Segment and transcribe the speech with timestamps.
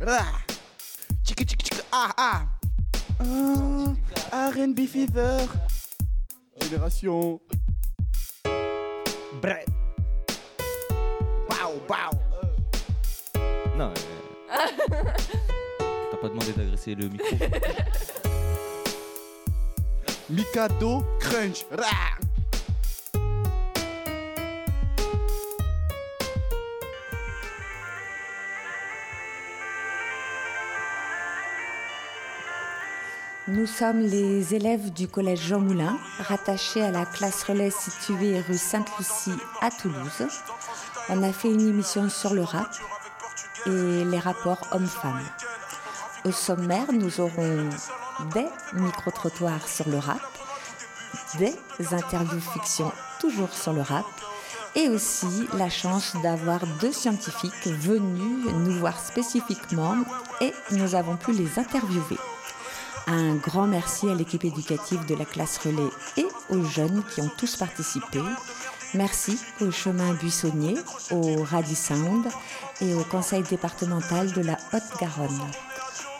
[0.00, 0.40] Rah.
[1.22, 2.46] Tchika tchika tchika ah ah.
[4.32, 5.46] Ah, R&B Fever.
[6.62, 7.38] Génération.
[9.42, 9.66] Bref.
[11.50, 12.10] Wow, wow.
[13.76, 14.64] Non, euh,
[16.10, 17.36] t'as pas demandé d'agresser le micro.
[20.30, 21.66] Mikado Crunch.
[21.70, 22.16] Rah.
[33.50, 38.56] Nous sommes les élèves du collège Jean Moulin, rattachés à la classe relais située rue
[38.56, 40.28] Sainte-Lucie à Toulouse.
[41.08, 42.70] On a fait une émission sur le rap
[43.66, 45.24] et les rapports hommes-femmes.
[46.24, 47.68] Au sommaire, nous aurons
[48.34, 50.20] des micro-trottoirs sur le rap,
[51.36, 51.56] des
[51.90, 54.06] interviews fiction toujours sur le rap
[54.76, 59.96] et aussi la chance d'avoir deux scientifiques venus nous voir spécifiquement
[60.40, 62.18] et nous avons pu les interviewer.
[63.06, 67.30] Un grand merci à l'équipe éducative de la classe relais et aux jeunes qui ont
[67.36, 68.20] tous participé.
[68.94, 70.76] Merci au chemin buissonnier,
[71.10, 72.26] au Radisound
[72.80, 75.50] et au conseil départemental de la Haute-Garonne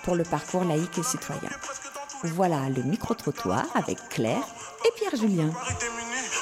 [0.05, 1.51] pour le parcours laïque et citoyen.
[2.23, 4.45] Voilà le micro-trottoir avec Claire
[4.87, 5.51] et Pierre-Julien.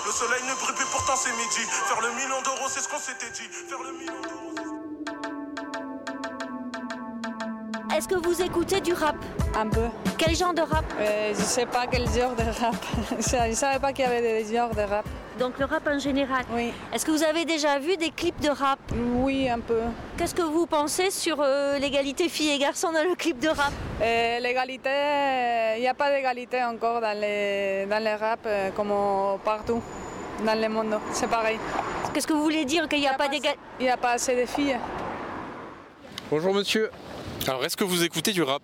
[0.06, 1.66] Le soleil ne brille plus, pourtant c'est midi.
[1.86, 3.48] Faire le million d'euros, c'est ce qu'on s'était dit.
[7.99, 9.17] Est-ce que vous écoutez du rap?
[9.57, 9.89] Un peu.
[10.17, 10.85] Quel genre de rap?
[11.01, 12.77] Euh, je sais pas quel genre de rap.
[13.11, 15.05] je ne savais pas qu'il y avait des genres de rap.
[15.37, 16.45] Donc le rap en général.
[16.53, 16.73] Oui.
[16.93, 18.79] Est-ce que vous avez déjà vu des clips de rap?
[19.17, 19.81] Oui, un peu.
[20.17, 23.73] Qu'est-ce que vous pensez sur euh, l'égalité filles et garçons dans le clip de rap?
[24.01, 24.91] Euh, L'égalité,
[25.79, 28.93] il n'y a pas d'égalité encore dans les, dans les rap euh, comme
[29.45, 29.83] partout
[30.47, 31.01] dans le monde.
[31.11, 31.59] C'est pareil.
[32.15, 34.37] Qu'est-ce que vous voulez dire qu'il n'y a, pas d'égalité Il n'y a pas assez
[34.41, 34.79] de filles.
[36.31, 36.91] Bonjour monsieur.
[37.47, 38.62] Alors est-ce que vous écoutez du rap?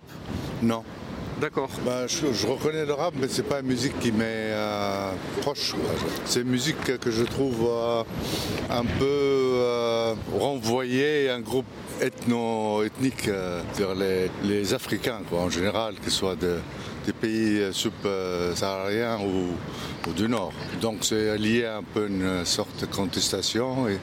[0.61, 0.83] Non.
[1.41, 1.69] D'accord.
[1.83, 4.23] Ben, je, je reconnais le rap, mais c'est pas une musique qui m'est
[4.53, 5.73] euh, proche.
[6.25, 8.03] C'est une musique que je trouve euh,
[8.69, 11.65] un peu euh, renvoyée à un groupe
[12.01, 16.59] ethno-ethnique, c'est-à-dire les, les Africains quoi, en général, que ce soit de-
[17.05, 20.53] des pays subsahariens ou, ou du Nord.
[20.81, 23.99] Donc c'est lié à un peu une sorte de contestation et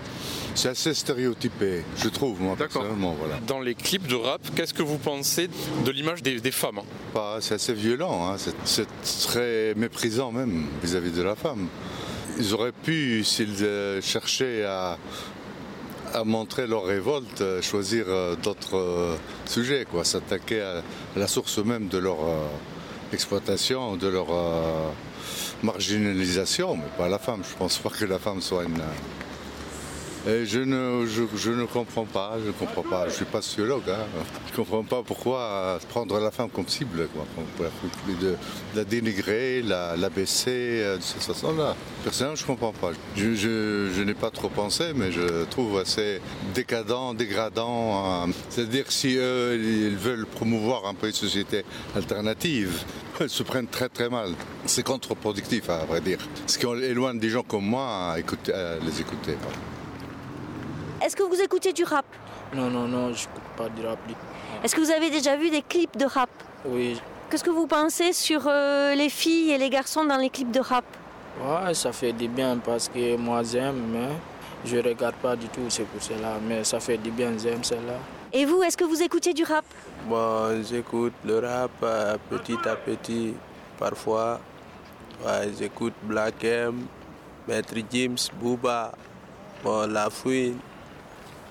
[0.55, 3.17] c'est assez stéréotypé, je trouve, moi, personnellement.
[3.19, 3.39] Voilà.
[3.47, 5.49] Dans les clips de rap, qu'est-ce que vous pensez
[5.85, 6.85] de l'image des, des femmes hein?
[7.15, 8.37] Pas- c'est assez violent, hein.
[8.65, 8.87] c'est,
[9.27, 11.69] très méprisant même vis-à-vis de la femme.
[12.39, 14.99] Ils auraient pu, s'ils euh, cherchaient à,
[16.15, 21.27] à montrer leur révolte, euh, choisir euh, d'autres euh, sujets, quoi, s'attaquer à, à la
[21.29, 22.19] source même de leur
[23.13, 24.29] exploitation, de leur
[25.63, 27.43] marginalisation, mais pas la femme.
[27.49, 28.81] Je pense pas que la femme soit une.
[30.27, 33.09] Je ne, je, ne comprends pas, je ne comprends pas.
[33.09, 33.89] Je suis pas sociologue.
[33.89, 34.05] Hein.
[34.51, 37.25] Je comprends pas pourquoi prendre la femme comme cible, quoi.
[38.21, 38.37] De,
[38.75, 41.75] la dénigrer, la, la baisser euh, de cette façon-là.
[42.05, 42.93] Personnellement, je comprends pas.
[43.17, 46.21] Je, n'ai pas trop pensé, mais je trouve assez
[46.55, 48.27] décadent, dégradant.
[48.27, 48.33] euh.
[48.49, 51.65] C'est-à-dire si eux, ils veulent promouvoir un peu une société
[51.97, 52.85] alternative,
[53.21, 54.31] ils se prennent très très mal.
[54.67, 56.19] C'est contre-productif, à vrai dire.
[56.47, 59.37] Ce qui éloigne des gens comme moi à les écouter.
[61.05, 62.05] Est-ce que vous écoutez du rap?
[62.55, 63.99] Non, non, non, je n'écoute pas du rap.
[64.63, 66.31] Est-ce que vous avez déjà vu des clips de rap?
[66.65, 70.51] Oui, Qu'est-ce que vous pensez sur euh, les filles et les garçons dans les clips
[70.51, 70.85] de rap?
[71.43, 74.11] Ouais, ça fait du bien parce que moi j'aime, mais
[74.67, 76.37] je regarde pas du tout, c'est pour cela.
[76.47, 77.97] Mais ça fait du bien, j'aime cela.
[78.35, 79.65] Et vous, est-ce que vous écoutez du rap?
[80.07, 83.33] Bon, j'écoute le rap euh, petit à petit,
[83.79, 84.39] parfois.
[85.25, 86.85] Ouais, j'écoute Black M,
[87.49, 88.93] Maître James, Booba,
[89.65, 90.59] bon, La Fouine,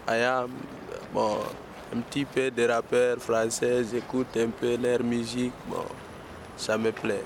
[0.07, 0.49] Ayam,
[1.13, 1.37] bon,
[1.95, 5.85] un petit peu de rappeurs français, j'écoute un peu leur musique, bon,
[6.57, 7.23] ça me plaît.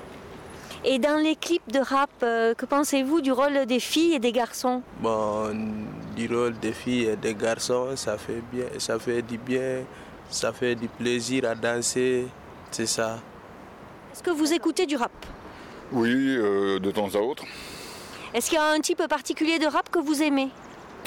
[0.84, 4.30] Et dans les clips de rap, euh, que pensez-vous du rôle des filles et des
[4.30, 4.82] garçons?
[5.00, 5.50] Bon,
[6.14, 9.84] du rôle des filles et des garçons, ça fait bien, ça fait du bien,
[10.30, 12.28] ça fait du plaisir à danser,
[12.70, 13.18] c'est ça.
[14.12, 15.12] Est-ce que vous écoutez du rap?
[15.92, 17.44] Oui, euh, de temps à autre.
[18.34, 20.50] Est-ce qu'il y a un type particulier de rap que vous aimez?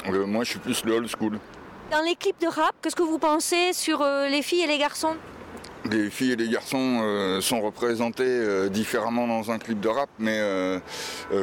[0.08, 1.38] Euh, moi, je suis plus le old school.
[1.90, 4.78] Dans les clips de rap, qu'est-ce que vous pensez sur euh, les filles et les
[4.78, 5.16] garçons?
[5.90, 10.08] Les filles et les garçons euh, sont représentés euh, différemment dans un clip de rap,
[10.20, 10.78] mais euh,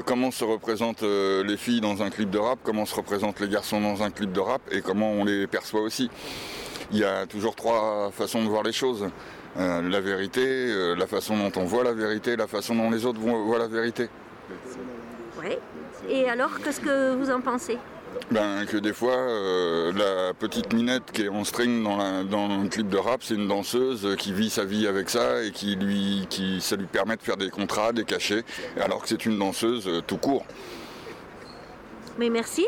[0.06, 3.82] comment se représentent les filles dans un clip de rap, comment se représentent les garçons
[3.82, 6.10] dans un clip de rap et comment on les perçoit aussi.
[6.92, 9.10] Il y a toujours trois façons de voir les choses.
[9.58, 13.42] La vérité, la façon dont on voit la vérité, la façon dont les autres voient
[13.42, 14.08] voient la vérité.
[15.42, 15.58] Oui.
[16.08, 17.78] Et alors, qu'est-ce que vous en pensez?
[18.31, 22.62] Ben, que des fois, euh, la petite minette qui est en string dans, la- dans
[22.62, 25.75] le clip de rap, c'est une danseuse qui vit sa vie avec ça et qui
[25.75, 28.44] lui, qui, ça lui permet de faire des contrats, des cachets,
[28.81, 30.46] alors que c'est une danseuse euh, tout court.
[32.18, 32.68] Mais merci.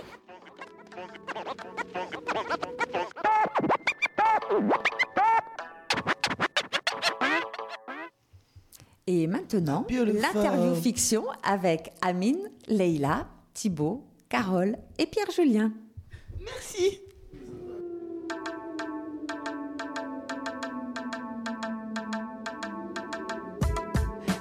[9.08, 15.72] Et maintenant, l'interview fiction avec Amine, Leïla, Thibaut, Carole et Pierre-Julien.
[16.40, 17.00] Merci.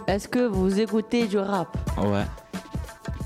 [0.06, 1.74] Est-ce que vous écoutez du rap?
[1.96, 2.26] Ouais.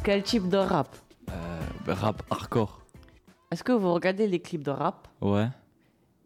[0.05, 0.97] Quel type de rap?
[1.33, 2.81] Euh, bah, rap hardcore.
[3.51, 5.09] Est-ce que vous regardez les clips de rap?
[5.21, 5.49] Ouais.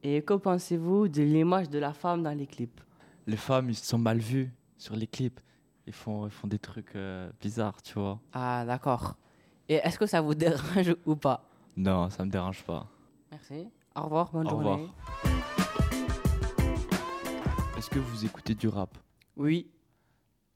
[0.03, 2.83] Et que pensez-vous de l'image de la femme dans les clips?
[3.27, 5.41] Les femmes, ils sont mal vues sur les clips.
[5.87, 8.21] Ils font, ils font des trucs euh, bizarres, tu vois.
[8.35, 9.17] Ah, d'accord.
[9.68, 12.86] Et est-ce que ça vous dérange ou pas Non, ça me dérange pas.
[13.30, 13.68] Merci.
[13.94, 14.70] Au revoir, bonne Au journée.
[14.70, 14.90] revoir.
[17.76, 18.96] Est-ce que vous écoutez du rap
[19.36, 19.68] Oui.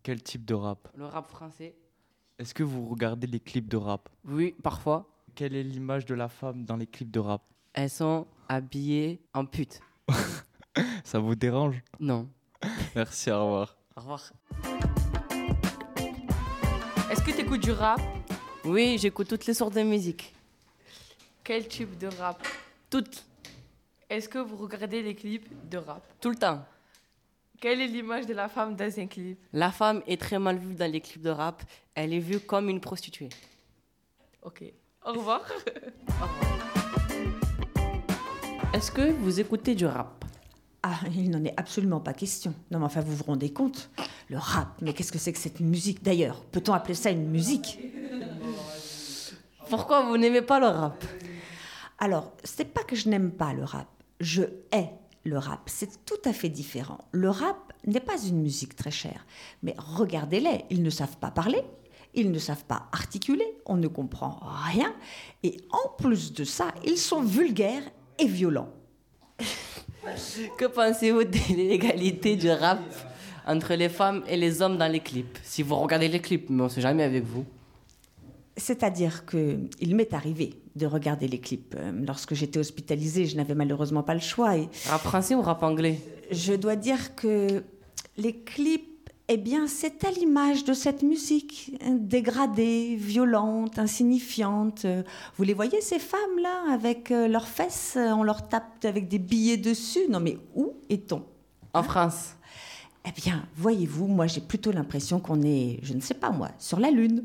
[0.03, 1.75] Quel type de rap Le rap français
[2.39, 5.07] Est-ce que vous regardez les clips de rap Oui, parfois.
[5.35, 7.43] Quelle est l'image de la femme dans les clips de rap
[7.75, 9.81] Elles sont habillées en pute.
[11.05, 12.29] Ça vous dérange Non.
[12.95, 13.77] Merci, au revoir.
[13.97, 14.33] Au revoir.
[17.11, 18.01] Est-ce que tu écoutes du rap
[18.65, 20.35] Oui, j'écoute toutes les sortes de musique.
[21.43, 22.47] Quel type de rap?
[22.91, 23.25] Toutes.
[24.09, 26.03] Est-ce que vous regardez les clips de rap?
[26.21, 26.63] Tout le temps.
[27.61, 29.39] Quelle est l'image de la femme dans un clip?
[29.53, 31.63] La femme est très mal vue dans les clips de rap.
[31.95, 33.29] Elle est vue comme une prostituée.
[34.43, 34.63] Ok.
[35.07, 35.41] Au revoir.
[36.09, 36.61] Au revoir.
[38.75, 40.25] Est-ce que vous écoutez du rap?
[40.83, 42.55] Ah, il n'en est absolument pas question.
[42.71, 43.91] Non, mais enfin, vous vous rendez compte?
[44.29, 46.03] Le rap, mais qu'est-ce que c'est que cette musique?
[46.03, 47.79] D'ailleurs Peut-on appeler ça une musique?
[49.71, 51.05] Pourquoi vous n'aimez pas le rap
[52.01, 53.87] Alors, c'est pas que je n'aime pas le rap.
[54.19, 54.91] Je hais
[55.25, 55.61] le rap.
[55.67, 56.99] C'est tout à fait différent.
[57.13, 59.25] Le rap n'est pas une musique très chère.
[59.63, 61.63] Mais regardez-les, ils ne savent pas parler.
[62.15, 64.93] Ils ne savent pas articuler, on ne comprend rien.
[65.45, 67.85] Et en plus de ça, ils sont vulgaires
[68.19, 68.71] et violents.
[70.59, 72.81] Que pensez-vous de l'égalité du rap
[73.47, 75.39] entre les femmes et les hommes dans les clips?
[75.45, 77.45] Si vous regardez les clips, mais on ne sait jamais avec vous.
[78.57, 81.75] C'est-à-dire que il m'est arrivé de regarder les clips.
[81.79, 84.57] Euh, Lorsque j'étais hospitalisée, je n'avais malheureusement pas le choix.
[84.57, 85.99] Et Rap français ou rap anglais?
[86.31, 87.65] je dois dire que
[88.17, 94.85] les clips, eh bien, c'est à l'image de cette musique hein, dégradée, violente, insignifiante.
[94.85, 95.03] Euh,
[95.37, 99.57] Vous les voyez, ces femmes-là, avec euh, leurs fesses, on leur tape avec des billets
[99.57, 100.01] dessus.
[100.09, 101.23] Non, mais où est-on?
[101.73, 102.35] En France
[103.07, 106.81] Eh bien, voyez-vous, moi, j'ai plutôt l'impression qu'on est, je ne sais pas moi, sur
[106.81, 107.25] la Lune.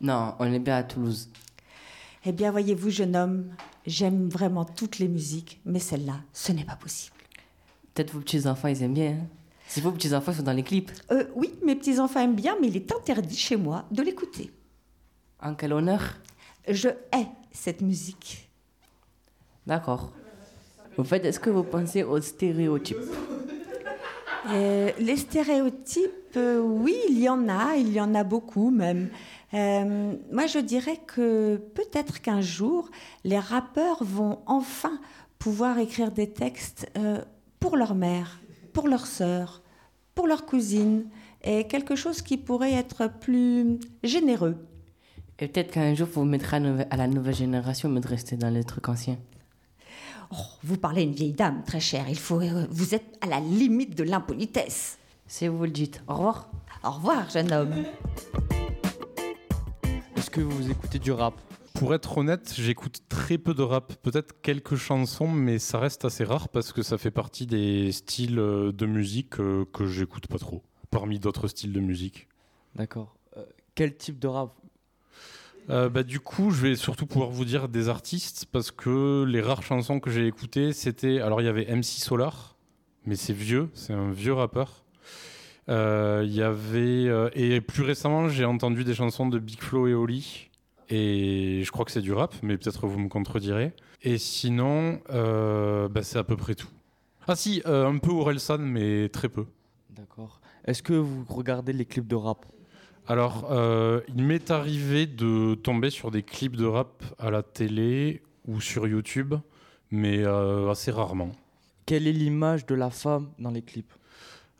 [0.00, 1.28] Non, on est bien à Toulouse.
[2.26, 3.54] Eh bien, voyez-vous, jeune homme,
[3.86, 7.16] j'aime vraiment toutes les musiques, mais celle-là, ce n'est pas possible.
[7.92, 9.10] Peut-être vos petits-enfants, ils aiment bien.
[9.12, 9.26] hein
[9.66, 12.76] si vos petits-enfants sont dans les clips, Euh, oui, mes petits-enfants aiment bien, mais il
[12.76, 14.50] est interdit chez moi de l'écouter.
[15.40, 16.02] en quel honneur?
[16.68, 18.50] Je hais cette musique.
[19.66, 20.12] D'accord.
[20.96, 22.96] Au fait, est-ce que vous pensez aux stéréotypes?
[24.50, 29.08] Euh, les stéréotypes, euh, oui, il y en a, il y en a beaucoup même.
[29.54, 32.90] Euh, moi, je dirais que peut-être qu'un jour,
[33.22, 34.98] les rappeurs vont enfin
[35.38, 37.20] pouvoir écrire des textes euh,
[37.60, 38.40] pour leur mère,
[38.72, 39.62] pour leur sœur,
[40.14, 41.06] pour leur cousine,
[41.44, 44.56] et quelque chose qui pourrait être plus généreux.
[45.38, 46.56] Et peut-être qu'un jour, vous mettrez
[46.90, 49.18] à, la nouvelle génération, mais de rester dans les trucs anciens.
[50.32, 52.06] Oh, vous parlez une vieille dame, très chère.
[52.08, 54.98] Il faut, euh, vous êtes à la limite de l'impolitesse.
[55.26, 56.02] Si vous le dites.
[56.08, 56.50] Au revoir.
[56.82, 57.84] Au revoir, jeune homme.
[60.34, 61.40] Que vous écoutez du rap
[61.74, 63.94] Pour être honnête, j'écoute très peu de rap.
[64.02, 68.40] Peut-être quelques chansons, mais ça reste assez rare parce que ça fait partie des styles
[68.40, 72.26] euh, de musique euh, que j'écoute pas trop, parmi d'autres styles de musique.
[72.74, 73.14] D'accord.
[73.36, 73.44] Euh,
[73.76, 74.56] quel type de rap
[75.70, 79.40] Euh, bah, du coup, je vais surtout pouvoir vous dire des artistes parce que les
[79.40, 81.20] rares chansons que j'ai écoutées, c'était.
[81.20, 82.56] Alors, il y avait MC Solar,
[83.06, 84.83] mais c'est vieux, c'est un vieux rappeur.
[85.68, 87.08] Euh, Il y avait.
[87.08, 90.50] euh, et plus récemment, j'ai entendu des chansons de Big Flo et Oli.
[90.90, 93.72] Et je crois que c'est du rap, mais peut-être vous me contredirez.
[94.02, 96.68] Et sinon, euh, bah, c'est à peu près tout.
[97.26, 99.46] Ah, si, euh, un peu Orelsan, mais très peu.
[99.90, 100.40] D'accord.
[100.66, 102.44] Est-ce que vous regardez les clips de rap?
[103.06, 108.22] Alors, euh, il m'est arrivé de tomber sur des clips de rap à la télé
[108.46, 109.34] ou sur YouTube,
[109.90, 111.30] mais euh, assez rarement.
[111.86, 113.92] Quelle est l'image de la femme dans les clips?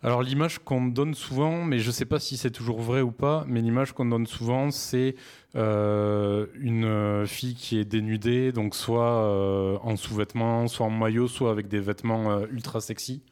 [0.04, 3.10] Alors l'image qu'on donne souvent, mais je ne sais pas si c'est toujours vrai ou
[3.10, 5.14] pas, mais l'image qu'on donne souvent, c'est
[5.56, 11.50] euh, une fille qui est dénudée, donc soit euh, en sous-vêtements, soit en maillot, soit
[11.50, 13.22] avec des vêtements euh, ultra sexy,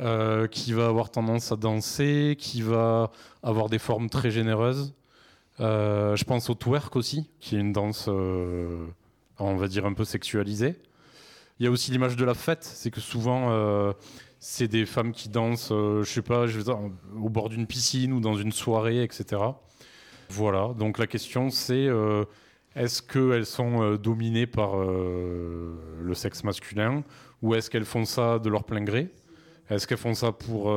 [0.00, 3.10] euh, qui va avoir tendance à danser, qui va
[3.42, 4.94] avoir des formes très généreuses.
[5.60, 8.86] Euh, je pense au twerk aussi, qui est une danse, euh,
[9.38, 10.76] on va dire, un peu sexualisée.
[11.60, 13.92] Il y a aussi l'image de la fête, c'est que souvent, euh,
[14.40, 16.46] c'est des femmes qui dansent, euh, je sais pas,
[17.16, 19.36] au bord d'une piscine ou dans une soirée, etc.
[20.30, 22.24] Voilà, donc la question c'est euh,
[22.76, 27.02] est-ce qu'elles sont euh, dominées par euh, le sexe masculin
[27.40, 29.10] ou est-ce qu'elles font ça de leur plein gré?
[29.70, 30.72] Est-ce qu'elles font ça pour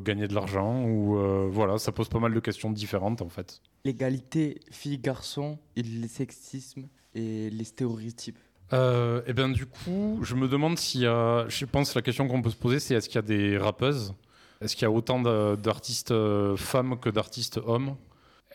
[0.00, 1.18] gagner de l'argent ou
[1.50, 3.60] voilà, ça pose pas mal de questions différentes en fait.
[3.84, 8.38] L'égalité filles-garçons et le sexisme et les stéréotypes.
[8.72, 11.46] Euh, et bien du coup, je me demande a.
[11.48, 13.58] Je pense que la question qu'on peut se poser, c'est est-ce qu'il y a des
[13.58, 14.14] rappeuses?
[14.60, 15.20] Est-ce qu'il y a autant
[15.56, 17.96] d'artistes euh, femmes que d'artistes hommes?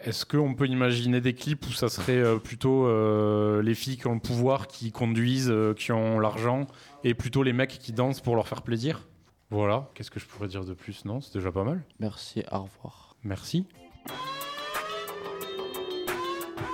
[0.03, 4.08] Est-ce qu'on peut imaginer des clips où ça serait euh, plutôt euh, les filles qui
[4.08, 6.67] ont le pouvoir, qui conduisent, qui ont l'argent,
[7.05, 9.08] et plutôt les mecs qui dansent pour leur faire plaisir?
[9.50, 11.05] Voilà, qu'est-ce que je pourrais dire de plus?
[11.05, 11.84] Non, c'est déjà pas mal.
[12.00, 13.15] Merci, au revoir.
[13.24, 13.65] Merci.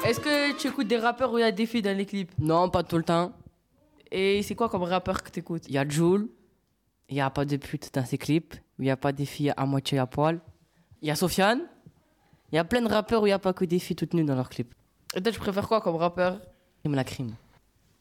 [0.05, 2.31] Est-ce que tu écoutes des rappeurs où il y a des filles dans les clips
[2.39, 3.31] Non, pas tout le temps.
[4.11, 6.29] Et c'est quoi comme rappeur que t'écoutes Il y a Joule,
[7.09, 9.53] il n'y a pas de pute dans ses clips, il n'y a pas des filles
[9.55, 10.39] à moitié à poil.
[11.01, 11.61] Il y a Sofiane,
[12.51, 14.13] il y a plein de rappeurs où il n'y a pas que des filles toutes
[14.13, 14.73] nues dans leurs clips.
[15.15, 16.39] Et toi, tu préfères quoi comme rappeur
[16.83, 17.35] Crime la crime.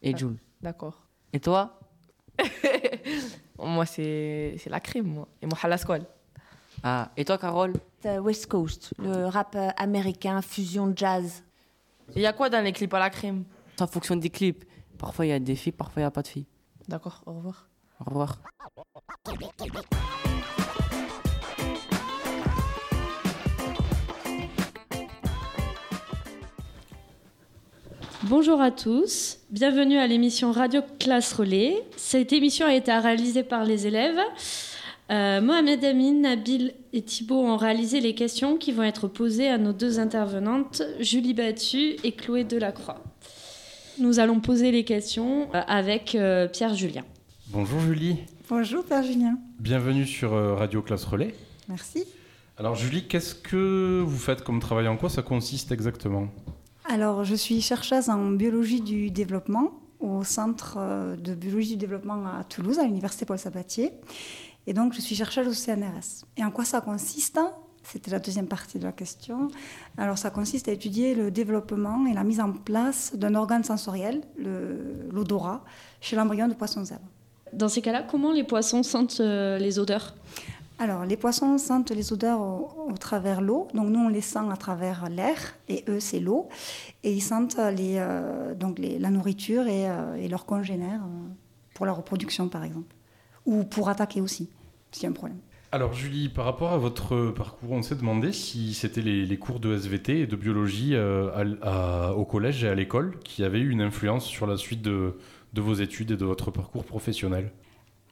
[0.01, 0.37] Et Joule.
[0.61, 1.03] D'accord.
[1.33, 1.79] Et toi
[3.59, 5.27] Moi, c'est c'est la crime, moi.
[5.41, 6.05] Et moi, Halasqual.
[6.81, 7.73] Ah, et toi, Carole
[8.05, 11.43] Euh, West Coast, le rap euh, américain, fusion jazz.
[12.15, 13.43] Il y a quoi dans les clips à la crime
[13.77, 14.65] Ça fonctionne des clips.
[14.97, 16.47] Parfois, il y a des filles, parfois, il n'y a pas de filles.
[16.87, 17.69] D'accord, au revoir.
[17.99, 18.39] Au revoir.
[28.23, 31.83] Bonjour à tous, bienvenue à l'émission Radio Classe Relais.
[31.95, 34.19] Cette émission a été réalisée par les élèves.
[35.11, 39.57] Euh, Mohamed Amin, Nabil et Thibault ont réalisé les questions qui vont être posées à
[39.57, 43.03] nos deux intervenantes, Julie Battu et Chloé Delacroix.
[43.97, 47.03] Nous allons poser les questions euh, avec euh, Pierre Julien.
[47.47, 48.17] Bonjour Julie,
[48.49, 49.39] Bonjour Père Julien.
[49.59, 51.33] bienvenue sur Radio Classe Relais.
[51.67, 52.03] Merci.
[52.57, 54.87] Alors Julie, qu'est-ce que vous faites comme travail?
[54.87, 56.27] En quoi ça consiste exactement?
[56.85, 60.77] Alors, je suis chercheuse en biologie du développement au Centre
[61.17, 63.91] de biologie du développement à Toulouse, à l'Université Paul Sabatier.
[64.69, 66.25] Et donc, je suis chercheuse au CNRS.
[66.37, 67.39] Et en quoi ça consiste?
[67.81, 69.47] C'était la deuxième partie de la question.
[69.97, 74.21] Alors, ça consiste à étudier le développement et la mise en place d'un organe sensoriel,
[74.37, 75.63] le- l'odorat,
[76.01, 77.01] chez l'embryon de poisson zèbre.
[77.51, 80.13] Dans ces cas-là, comment les poissons sentent euh, les odeurs?
[80.77, 83.69] Alors, les poissons sentent les odeurs au, au travers l'eau.
[83.73, 86.47] Donc, nous, on les sent à travers l'air, et eux, c'est l'eau.
[87.03, 91.01] Et ils sentent les, euh, donc les- la nourriture et, euh, et leurs congénères
[91.73, 92.93] pour la reproduction, par exemple.
[93.47, 94.47] Ou pour attaquer aussi,
[94.91, 95.37] s'il y a un problème.
[95.71, 99.59] Alors Julie, par rapport à votre parcours, on s'est demandé si c'était les, les cours
[99.59, 101.29] de SVT et de biologie euh,
[101.61, 104.81] à- à- au collège et à l'école qui avaient eu une influence sur la suite
[104.81, 105.15] de,
[105.53, 107.51] de vos études et de votre parcours professionnel.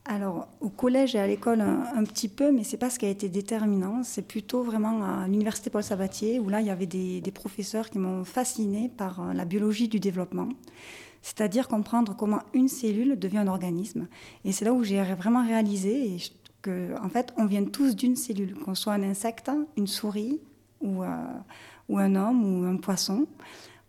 [0.06, 3.06] Alors, au collège et à l'école, un, un petit peu, mais c'est pas ce qui
[3.06, 4.04] a été déterminant.
[4.04, 7.90] C'est plutôt vraiment à l'université Paul Sabatier, où là, il y avait des, des professeurs
[7.90, 10.48] qui m'ont fascinée par euh, la biologie du développement.
[11.22, 14.08] C'est-à-dire comprendre comment une cellule devient un organisme.
[14.46, 16.18] Et c'est là où j'ai vraiment réalisé et
[16.68, 20.40] que, en fait, on vient tous d'une cellule, qu'on soit un insecte, une souris
[20.82, 21.08] ou, euh,
[21.90, 23.26] ou un homme ou un poisson.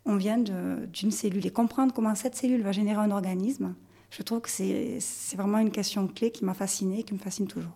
[0.05, 1.45] On vient d'une cellule.
[1.45, 3.75] Et comprendre comment cette cellule va générer un organisme,
[4.09, 7.47] je trouve que c'est vraiment une question clé qui m'a fascinée et qui me fascine
[7.47, 7.73] toujours.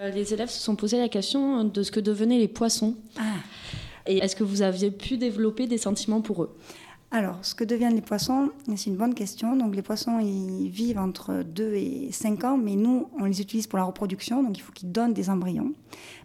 [0.00, 2.94] Euh, Les élèves se sont posé la question de ce que devenaient les poissons.
[4.06, 6.56] Et est-ce que vous aviez pu développer des sentiments pour eux?
[7.10, 9.54] Alors, ce que deviennent les poissons, c'est une bonne question.
[9.54, 13.68] Donc, les poissons, ils vivent entre 2 et 5 ans, mais nous, on les utilise
[13.68, 15.72] pour la reproduction, donc il faut qu'ils donnent des embryons,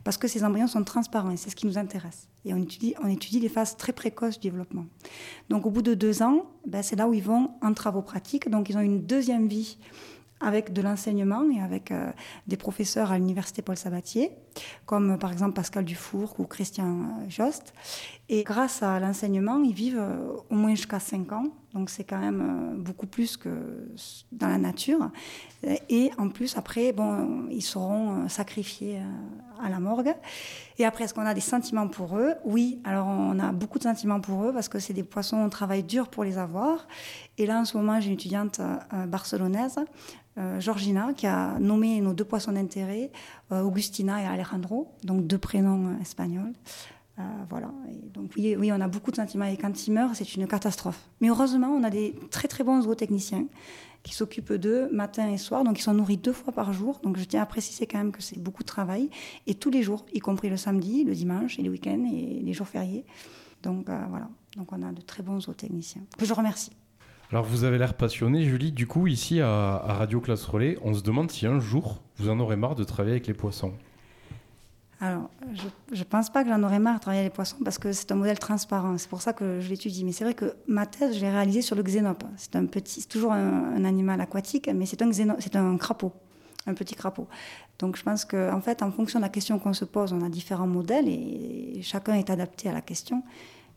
[0.03, 2.27] parce que ces embryons sont transparents et c'est ce qui nous intéresse.
[2.43, 2.57] Et on
[3.07, 4.86] étudie, les phases très précoces du développement.
[5.50, 8.50] Donc, au bout de deux ans, ben, c'est là où ils vont en travaux pratiques,
[8.50, 9.77] donc ils ont une deuxième vie
[10.41, 12.12] avec de l'enseignement et avec euh,
[12.48, 14.31] des professeurs à l'université Paul Sabatier,
[14.86, 17.74] comme par exemple Pascal Dufour ou Christian euh, Jost.
[18.29, 22.17] Et grâce à l'enseignement, ils vivent euh, au moins jusqu'à 5 ans Donc c'est quand
[22.17, 23.49] même euh, beaucoup plus que
[24.31, 25.11] dans la nature.
[25.89, 30.13] Et en plus, après, bon, ils seront euh, sacrifiés euh, à la morgue.
[30.79, 32.33] Et après, est-ce qu'on a des sentiments pour eux?
[32.43, 35.49] Oui, alors on a beaucoup de sentiments pour eux parce que c'est des poissons, on
[35.49, 36.88] travaille dur pour les avoir.
[37.38, 38.61] Et là, en ce moment, j'ai une étudiante
[39.07, 39.79] barcelonaise,
[40.59, 43.11] Georgina, qui a nommé nos deux poissons d'intérêt,
[43.51, 46.53] Augustina et Alejandro, donc deux prénoms espagnols.
[47.19, 47.69] Euh, voilà.
[48.13, 51.09] donc oui, on a beaucoup de sentiments et ils meurent, c'est une catastrophe.
[51.19, 53.45] Mais heureusement, on a des très très bons zootechniciens
[54.03, 57.01] qui s'occupent d'eux matin et soir, donc ils sont nourris deux fois par jour.
[57.03, 59.09] Donc je tiens à préciser quand même que c'est beaucoup de travail
[59.47, 62.53] et tous les jours, y compris le samedi, le dimanche et les week-ends et les
[62.53, 63.03] jours fériés.
[63.63, 64.29] Donc euh, voilà.
[64.55, 66.03] Donc on a de très bons zootechniciens.
[66.17, 66.71] Que je remercie.
[67.31, 68.71] Alors vous avez l'air passionné, Julie.
[68.71, 72.39] Du coup, ici à Radio Classe Relais, on se demande si un jour vous en
[72.39, 73.73] aurez marre de travailler avec les poissons.
[75.01, 75.29] Alors,
[75.94, 78.12] je ne pense pas que j'en aurais marre de travailler les poissons parce que c'est
[78.12, 78.98] un modèle transparent.
[78.98, 80.03] C'est pour ça que je l'étudie.
[80.03, 82.24] Mais c'est vrai que ma thèse, je l'ai réalisée sur le xénope.
[82.36, 86.12] C'est toujours un, animal aquatique, mais c'est un c'est un crapaud,
[86.68, 87.27] un petit crapaud.
[87.79, 90.22] Donc, je pense qu'en en fait, en fonction de la question qu'on se pose, on
[90.22, 93.24] a différents modèles et chacun est adapté à la question.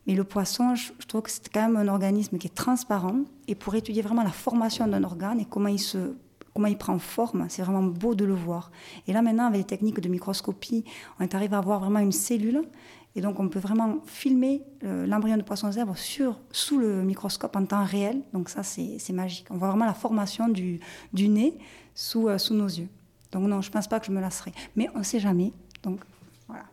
[0.05, 3.21] Mais le poisson, je, je trouve que c'est quand même un organisme qui est transparent.
[3.47, 6.15] Et pour étudier vraiment la formation d'un organe et comment il se
[6.53, 7.45] comment il prend forme.
[7.49, 8.71] C'est vraiment beau de le voir.
[9.07, 10.83] Et là, maintenant, avec les techniques de microscopie,
[11.19, 12.63] on arrive à voir vraiment une cellule.
[13.15, 15.95] Et donc, on peut vraiment filmer euh, l'embryon de poisson zèbre
[16.51, 18.21] sous le microscope en temps réel.
[18.33, 19.45] Donc, ça, c'est magique.
[19.51, 20.79] On voit vraiment la formation du,
[21.13, 21.57] nez
[21.93, 22.87] sous, euh, sous nos yeux.
[23.31, 24.51] Donc, non, je ne pense pas que je me lasserai.
[24.75, 25.53] Mais on ne sait jamais.
[25.83, 25.99] Donc,
[26.47, 26.65] voilà.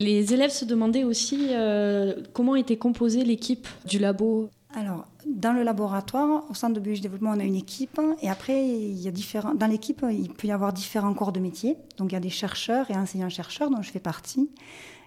[0.00, 4.50] Les élèves se demandaient aussi euh, comment était composée l'équipe du labo.
[4.76, 8.00] Alors, dans le laboratoire, au centre de biologie développement, on a une équipe.
[8.22, 11.38] Et après, il y a différents, dans l'équipe, il peut y avoir différents corps de
[11.38, 11.76] métier.
[11.96, 14.50] Donc, il y a des chercheurs et enseignants-chercheurs, dont je fais partie.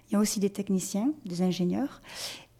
[0.08, 2.00] Il y a aussi des techniciens, des ingénieurs.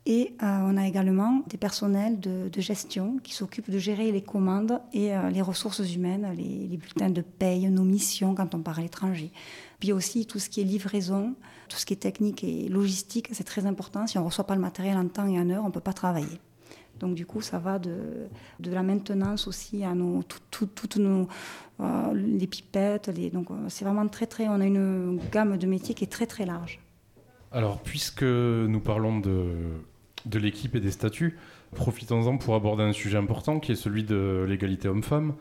[0.04, 4.80] Et euh, on a également des personnels de, gestion qui s'occupent de gérer les commandes
[4.92, 8.82] et euh, les ressources humaines, les, bulletins de paye, nos missions quand on part à
[8.82, 9.30] l'étranger.
[9.80, 11.34] Puis aussi tout ce qui est livraison,
[11.68, 14.06] tout ce qui est technique et logistique, c'est très important.
[14.06, 15.80] Si on ne reçoit pas le matériel en temps et en heure, on ne peut
[15.80, 16.40] pas travailler.
[17.00, 17.96] Donc du coup, ça va de,
[18.60, 21.28] de la maintenance aussi à nos, toutes nos
[21.80, 23.08] euh, les pipettes.
[23.08, 24.48] Les, donc euh, c'est vraiment très très.
[24.48, 26.80] On a une gamme de métiers qui est très très large.
[27.52, 29.54] Alors puisque nous parlons de,
[30.26, 31.38] de l'équipe et des statuts,
[31.74, 35.34] profitons-en pour aborder un sujet important qui est celui de l'égalité homme-femme.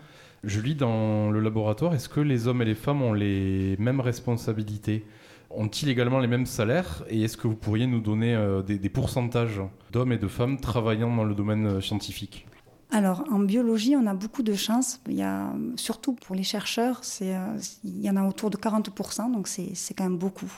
[0.43, 3.99] Je lis dans le laboratoire, est-ce que les hommes et les femmes ont les mêmes
[3.99, 5.05] responsabilités?
[5.49, 9.61] Ont-ils également les mêmes salaires Et est-ce que vous pourriez nous donner euh, des, pourcentages
[9.91, 12.47] d'hommes et de femmes travaillant dans le domaine euh, scientifique?
[12.91, 15.01] Alors, en biologie, on a beaucoup de chance.
[15.07, 19.31] Il y a, surtout pour les chercheurs, euh, il y en a autour de 40%,
[19.31, 20.51] donc c'est quand même beaucoup.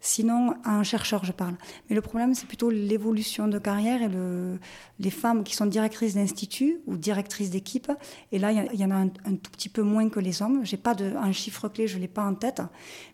[0.00, 1.54] Sinon, un chercheur, je parle.
[1.88, 4.58] Mais le problème, c'est plutôt l'évolution de carrière et le,
[5.00, 7.90] les femmes qui sont directrices d'institut ou directrices d'équipe.
[8.30, 10.64] Et là, il y, en a un, tout petit peu moins que les hommes.
[10.64, 12.62] J'ai pas de, un chiffre clé, je ne l'ai pas en tête.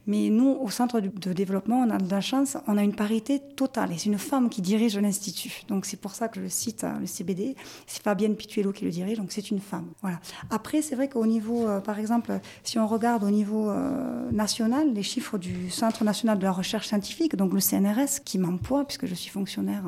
[0.06, 3.40] Mais nous, au centre de développement, on a de la chance, on a une parité
[3.56, 3.92] totale.
[3.92, 5.62] Et c'est une femme qui dirige l'institut.
[5.68, 7.56] Donc c'est pour ça que je cite, le CBD.
[7.86, 9.86] C'est Fabienne Pituello qui le dirige, donc c'est une femme.
[10.02, 10.20] Voilà.
[10.50, 14.92] Après, c'est vrai qu'au niveau, euh, par exemple, si on regarde au niveau euh, national,
[14.92, 19.06] les chiffres du Centre national de la recherche scientifique, donc le CNRS, qui m'emploie, puisque
[19.06, 19.84] je suis fonctionnaire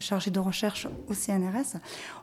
[0.00, 1.78] chargée de recherche au CNRS,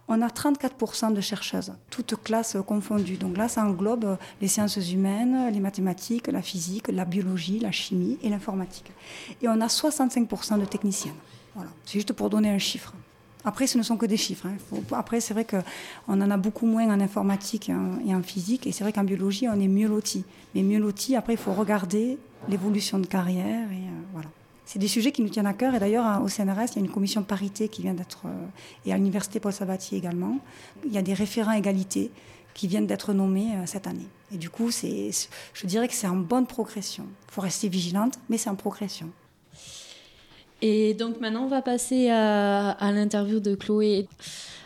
[0.08, 3.18] on a 34% de chercheuses, toutes classes confondues.
[3.18, 8.18] Donc là, ça englobe les sciences humaines, les mathématiques, la physique, la biologie, la chimie
[8.22, 8.92] et l'informatique.
[9.42, 11.16] Et on a 65% de techniciennes.
[11.56, 12.94] Voilà, c'est juste pour donner un chiffre.
[13.46, 14.48] Après, ce ne sont que des chiffres.
[14.48, 14.78] Hein.
[14.92, 18.66] Après, c'est vrai qu'on en a beaucoup moins en informatique et en physique.
[18.66, 20.26] Et c'est vrai qu'en biologie, on est mieux loti.
[20.56, 22.18] Mais mieux loti, après, il faut regarder
[22.50, 23.72] l'évolution de carrière.
[23.72, 24.30] Et euh, voilà.
[24.66, 25.76] C'est des sujets qui nous tiennent à cœur.
[25.76, 28.24] Et d'ailleurs, au CNRS, il y a une commission parité qui vient d'être.
[28.26, 28.46] Euh,
[28.86, 30.40] et à l'université Paul Sabatier également.
[30.86, 32.12] Il y a des référents égalité
[32.54, 34.08] qui viennent d'être nommés euh, cette année.
[34.34, 35.12] Et du coup, c'est,
[35.54, 37.06] je dirais que c'est en bonne progression.
[37.30, 39.12] Il faut rester vigilante, mais c'est en progression.
[40.62, 44.08] Et donc maintenant, on va passer à, à l'interview de Chloé.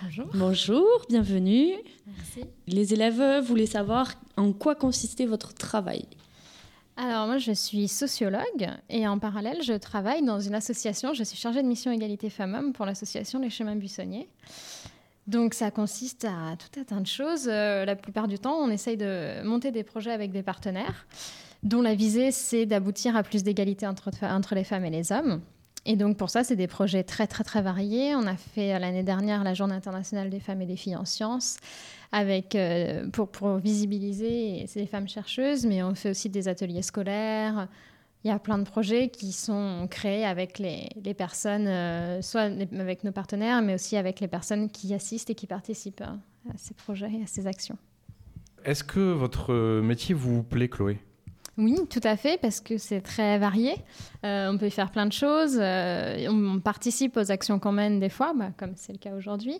[0.03, 0.25] Bonjour.
[0.33, 1.73] Bonjour, bienvenue.
[2.07, 2.45] Merci.
[2.67, 6.05] Les élèves voulaient savoir en quoi consistait votre travail?
[7.01, 11.13] Alors moi, je suis sociologue et en parallèle, je travaille dans une association.
[11.13, 14.27] Je suis chargée de mission égalité femmes-hommes pour l'association Les Chemins Buissonniers.
[15.25, 17.47] Donc ça consiste à tout un tas de choses.
[17.47, 21.07] Euh, la plupart du temps, on essaye de monter des projets avec des partenaires
[21.63, 25.41] dont la visée, c'est d'aboutir à plus d'égalité entre, entre les femmes et les hommes.
[25.89, 28.13] Et donc pour ça, c'est des projets très très très variés.
[28.13, 31.03] On a fait euh, l'année dernière la Journée internationale des femmes et des filles en
[31.03, 31.57] sciences,
[32.11, 37.67] avec euh, pour, visibiliser ces femmes chercheuses, mais on fait aussi des ateliers scolaires,
[38.23, 43.03] Il y a plein de projets qui sont créés avec les, personnes, euh, soit avec
[43.03, 46.17] nos partenaires, mais aussi avec les personnes qui assistent et qui participent à,
[46.53, 47.79] à ces projets et à ces actions.
[48.63, 50.99] Est-ce que votre métier vous plaît, Chloé?
[51.57, 53.75] Oui, tout à fait, parce que c'est très varié.
[54.25, 55.57] Euh, on peut y faire plein de choses.
[55.59, 59.59] Euh, on participe aux actions qu'on mène des fois, bah, comme c'est le cas aujourd'hui.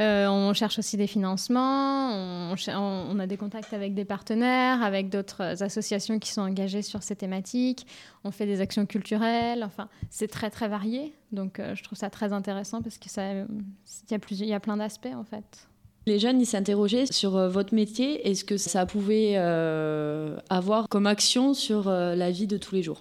[0.00, 2.10] Euh, on cherche aussi des financements.
[2.10, 7.16] On, a des contacts avec des partenaires, avec d'autres associations qui sont engagées sur ces
[7.16, 7.86] thématiques.
[8.24, 9.64] On fait des actions culturelles.
[9.64, 11.14] Enfin, c'est très très varié.
[11.32, 15.24] Donc, je trouve ça très intéressant parce que y il y a plein d'aspects en
[15.24, 15.69] fait.
[16.10, 20.88] Les jeunes, ils s'interrogeaient sur euh, votre métier et ce que ça pouvait euh, avoir
[20.88, 23.00] comme action sur euh, la vie de tous les jours.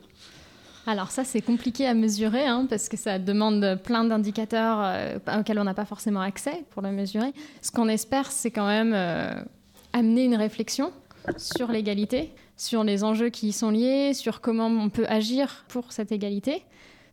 [0.85, 5.63] Alors ça, c'est compliqué à mesurer hein, parce que ça demande plein d'indicateurs auxquels on
[5.63, 7.33] n'a pas forcément accès pour le mesurer.
[7.63, 8.93] Ce qu'on espère, c'est quand même
[9.91, 10.91] amener une réflexion
[11.37, 15.91] sur l'égalité, sur les enjeux qui y sont liés, sur comment on peut agir pour
[15.91, 16.63] cette égalité.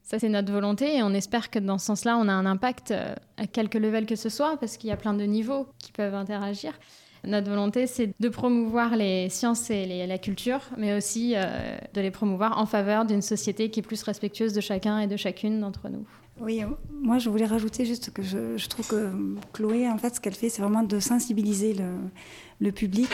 [0.08, 2.92] Ça, c'est notre volonté et on espère que dans ce sens-là, on a un impact
[2.92, 5.90] euh, à quelque level que ce soit parce qu'il y a plein de niveaux qui
[5.90, 6.72] peuvent interagir.
[7.24, 12.00] Notre volonté, c'est de promouvoir les sciences et les- la culture, mais aussi euh, de
[12.00, 15.58] les promouvoir en faveur d'une société qui est plus respectueuse de chacun et de chacune
[15.60, 16.06] d'entre nous.
[16.38, 19.10] Oui, euh, moi je voulais rajouter juste que je, je trouve que
[19.54, 21.94] Chloé, en fait, ce qu'elle fait, c'est vraiment de sensibiliser le,
[22.60, 23.08] le public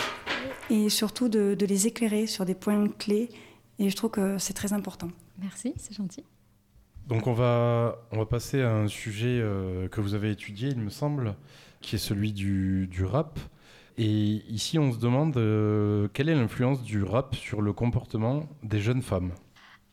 [0.69, 3.31] et surtout de, de les éclairer sur des points clés.
[3.79, 5.09] Et je trouve que c'est très important.
[5.41, 6.23] Merci, c'est gentil.
[7.09, 10.79] Donc on va, on va passer à un sujet euh, que vous avez étudié, il
[10.79, 11.35] me semble,
[11.81, 13.39] qui est celui du, rap.
[13.99, 18.81] Et ici, on se demande euh, quelle est l'influence du rap sur le comportement des
[18.81, 19.33] jeunes femmes?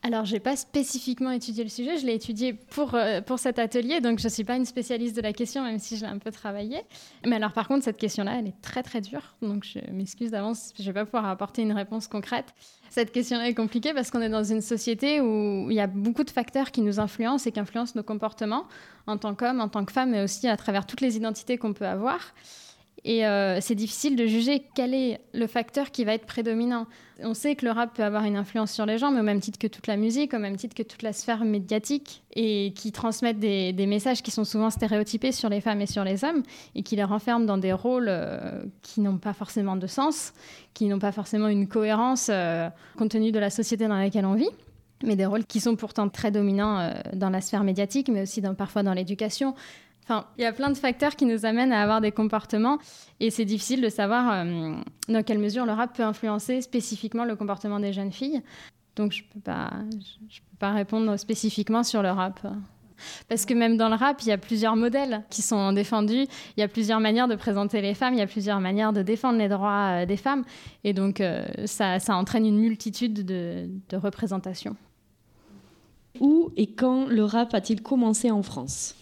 [0.01, 3.99] Alors, j'ai pas spécifiquement étudié le sujet, je l'ai étudié pour, euh, pour cet atelier,
[3.99, 6.19] donc je ne suis pas une spécialiste de la question, même si je l'ai un
[6.19, 6.77] peu travaillé.
[7.25, 10.71] Mais alors, par contre, cette question-là, elle est très très dure, donc je m'excuse d'avance,
[10.77, 12.53] je ne vais pas pouvoir apporter une réponse concrète.
[12.89, 16.23] Cette question-là est compliquée parce qu'on est dans une société où il y a beaucoup
[16.23, 18.65] de facteurs qui nous influencent et qui influencent nos comportements
[19.05, 21.73] en tant qu'hommes, en tant que femmes, mais aussi à travers toutes les identités qu'on
[21.73, 22.33] peut avoir.
[23.05, 26.85] Et euh, c'est difficile de juger quel est le facteur qui va être prédominant.
[27.21, 29.39] On sait que le rap peut avoir une influence sur les gens, mais au même
[29.39, 32.91] titre que toute la musique, au même titre que toute la sphère médiatique, et qui
[32.91, 36.43] transmettent des, messages qui sont souvent stéréotypés sur les femmes et sur les hommes,
[36.75, 40.33] et qui les renferment dans des rôles euh, qui n'ont pas forcément de sens,
[40.73, 44.35] qui n'ont pas forcément une cohérence euh, compte tenu de la société dans laquelle on
[44.35, 44.49] vit
[45.01, 48.83] mais des rôles qui sont pourtant très dominants dans la sphère médiatique, mais aussi parfois
[48.83, 49.55] dans l'éducation.
[50.09, 52.79] Enfin, il y a plein de facteurs qui nous amènent à avoir des comportements
[53.19, 54.73] et c'est difficile de savoir euh,
[55.07, 58.41] dans quelle mesure le rap peut influencer spécifiquement le comportement des jeunes filles.
[58.95, 62.39] Donc je ne peux, peux pas répondre spécifiquement sur le rap.
[63.27, 66.25] Parce que même dans le rap, il y a plusieurs modèles qui sont défendus,
[66.57, 69.03] il y a plusieurs manières de présenter les femmes, il y a plusieurs manières de
[69.03, 70.43] défendre les droits euh, des femmes.
[70.83, 74.75] Et donc euh, ça, entraîne une multitude de, de représentations.
[76.19, 78.95] Où et quand le rap a-t-il commencé en France?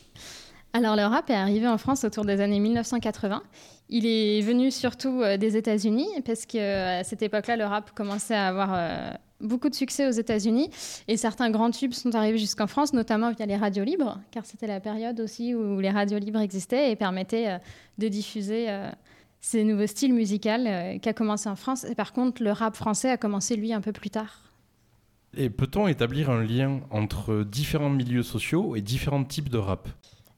[0.73, 3.41] Alors le rap est arrivé en France autour des années 1980.
[3.89, 8.35] Il est venu surtout euh, des États-Unis parce que à cette époque-là, le rap commençait
[8.35, 9.09] à avoir euh,
[9.41, 10.69] beaucoup de succès aux États-Unis
[11.07, 14.67] et certains grands tubes sont arrivés jusqu'en France, notamment via les radios libres, car c'était
[14.67, 17.57] la période aussi où les radios libres existaient et permettaient euh,
[17.97, 18.89] de diffuser euh,
[19.41, 21.83] ces nouveaux styles musicaux euh, qui a commencé en France.
[21.85, 24.43] Et par contre, le rap français a commencé lui un peu plus tard.
[25.35, 29.87] Et peut-on établir un lien entre différents milieux sociaux et différents types de rap?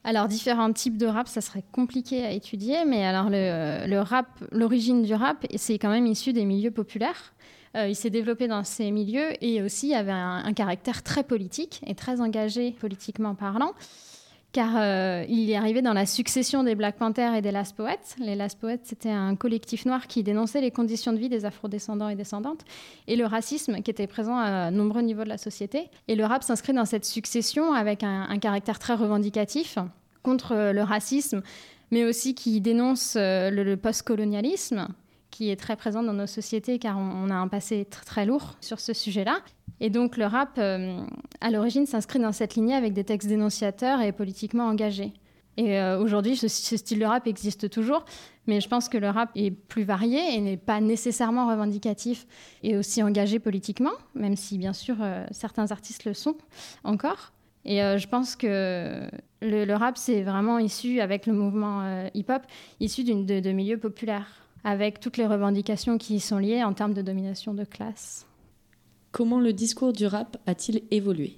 [0.03, 5.03] Alors, différents types de rap, ça serait compliqué à étudier, mais alors le, rap, l'origine
[5.03, 7.33] du rap, c'est quand même issu des milieux populaires.
[7.75, 11.93] Euh, il s'est développé dans ces milieux et aussi avait un caractère très politique et
[11.93, 13.73] très engagé politiquement parlant,
[14.51, 18.15] car euh, il est arrivé dans la succession des Black Panthers et des Last Poets.
[18.19, 22.09] Les Last Poets, c'était un collectif noir qui dénonçait les conditions de vie des afrodescendants
[22.09, 22.65] et descendantes
[23.07, 25.89] et le racisme qui était présent à nombreux niveaux de la société.
[26.07, 29.77] Et le rap s'inscrit dans cette succession avec un, caractère très revendicatif
[30.23, 31.41] contre le racisme,
[31.91, 34.87] mais aussi qui dénonce euh, le, le post-colonialisme
[35.31, 38.55] qui est très présent dans nos sociétés car on, a un passé tr- très lourd
[38.61, 39.39] sur ce sujet-là.
[39.79, 40.99] Et donc le rap, euh,
[41.41, 45.13] à l'origine, s'inscrit dans cette lignée avec des textes dénonciateurs et politiquement engagés.
[45.57, 48.05] Et euh, aujourd'hui, ce, style de rap existe toujours,
[48.47, 52.27] mais je pense que le rap est plus varié et n'est pas nécessairement revendicatif
[52.63, 56.35] et aussi engagé politiquement, même si bien sûr euh, certains artistes le sont
[56.83, 57.33] encore.
[57.65, 59.05] Et je pense que
[59.41, 62.41] le, rap, c'est vraiment issu, avec le mouvement hip-hop,
[62.79, 66.93] issu de, de milieux populaires, avec toutes les revendications qui y sont liées en termes
[66.93, 68.25] de domination de classe.
[69.11, 71.37] Comment le discours du rap a-t-il évolué?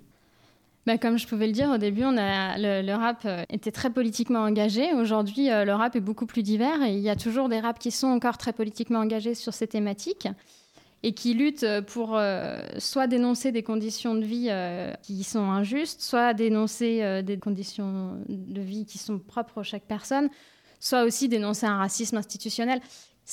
[0.87, 3.71] Bah, comme je pouvais le dire au début, on a, le, le rap euh, était
[3.71, 4.93] très politiquement engagé.
[4.93, 7.79] Aujourd'hui, euh, le rap est beaucoup plus divers et il y a toujours des raps
[7.79, 10.27] qui sont encore très politiquement engagés sur ces thématiques.
[11.03, 16.01] et qui luttent pour euh, soit dénoncer des conditions de vie euh, qui sont injustes,
[16.01, 20.29] soit dénoncer euh, des conditions de vie qui sont propres à chaque personne,
[20.79, 22.81] soit aussi dénoncer un racisme institutionnel.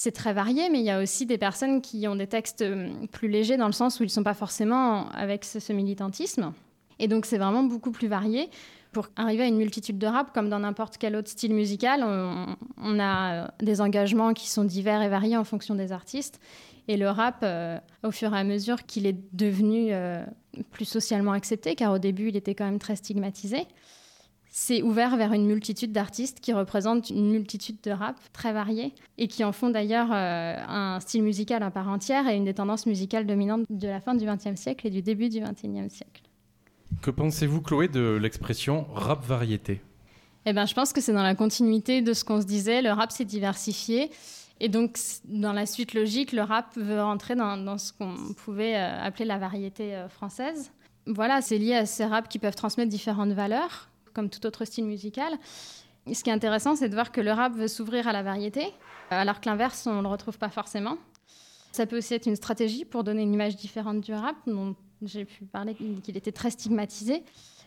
[0.01, 2.65] C'est très varié, mais il y a aussi des personnes qui ont des textes
[3.11, 6.53] plus légers dans le sens où ils ne sont pas forcément avec ce, militantisme.
[7.01, 8.49] Et donc c'est vraiment beaucoup plus varié.
[8.93, 13.01] Pour arriver à une multitude de rap, comme dans n'importe quel autre style musical, on,
[13.01, 16.39] a des engagements qui sont divers et variés en fonction des artistes.
[16.87, 20.25] Et le rap, euh, au fur et à mesure qu'il est devenu euh,
[20.71, 23.67] plus socialement accepté, car au début il était quand même très stigmatisé,
[24.61, 29.29] c'est ouvert vers une multitude d'artistes qui représentent une multitude de rap très variés et
[29.29, 32.85] qui en font d'ailleurs euh, un style musical à part entière et une des tendances
[32.85, 36.23] musicales dominantes de la fin du XXe siècle et du début du XXIe siècle.
[37.03, 39.81] Que pensez-vous, Chloé, de l'expression rap variété
[40.45, 42.83] eh ben, Je pense que c'est dans la continuité de ce qu'on se disait.
[42.83, 44.11] Le rap s'est diversifié.
[44.59, 48.75] Et donc, dans la suite logique, le rap veut rentrer dans, dans ce qu'on pouvait
[48.75, 50.73] euh, appeler la variété euh, française.
[51.07, 53.89] Voilà, c'est lié à ces raps qui peuvent transmettre différentes valeurs,
[54.19, 55.33] comme tout autre style musical.
[56.13, 58.73] Ce qui est intéressant, c'est de voir que le rap veut s'ouvrir à la variété,
[59.11, 60.99] alors que l'inverse, on ne le retrouve pas forcément.
[61.71, 65.25] Ça peut aussi être une stratégie pour donner une image différente du rap, dont j'ai
[65.25, 67.23] pu parler qu'il était très stigmatisé.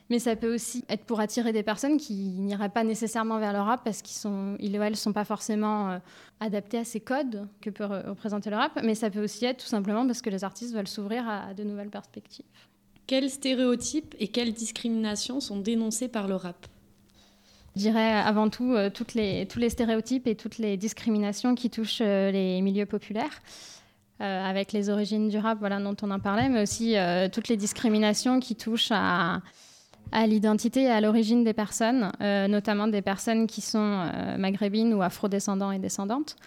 [0.09, 3.61] Mais ça peut aussi être pour attirer des personnes qui n'iraient pas nécessairement vers le
[3.61, 5.99] rap parce qu'ils sont, ils ou elles ne sont pas forcément euh,
[6.41, 8.77] adaptés à ces codes que peut représenter le rap.
[8.83, 11.63] Mais ça peut aussi être tout simplement parce que les artistes veulent s'ouvrir à de
[11.63, 12.43] nouvelles perspectives.
[13.11, 16.67] Quels stéréotypes et quelles discriminations sont dénoncés par le rap
[17.75, 22.31] je dirais avant tout euh, tous les stéréotypes et toutes les discriminations qui touchent euh,
[22.31, 23.41] les milieux populaires.
[24.21, 26.95] Euh, avec les origines du rap, voilà, dont on en parlait, mais aussi
[27.33, 29.41] toutes les discriminations qui touchent à,
[30.13, 35.71] à l'identité et à l'origine des personnes, notamment des personnes qui sont maghrébines ou afrodescendants
[35.71, 36.37] et descendantes.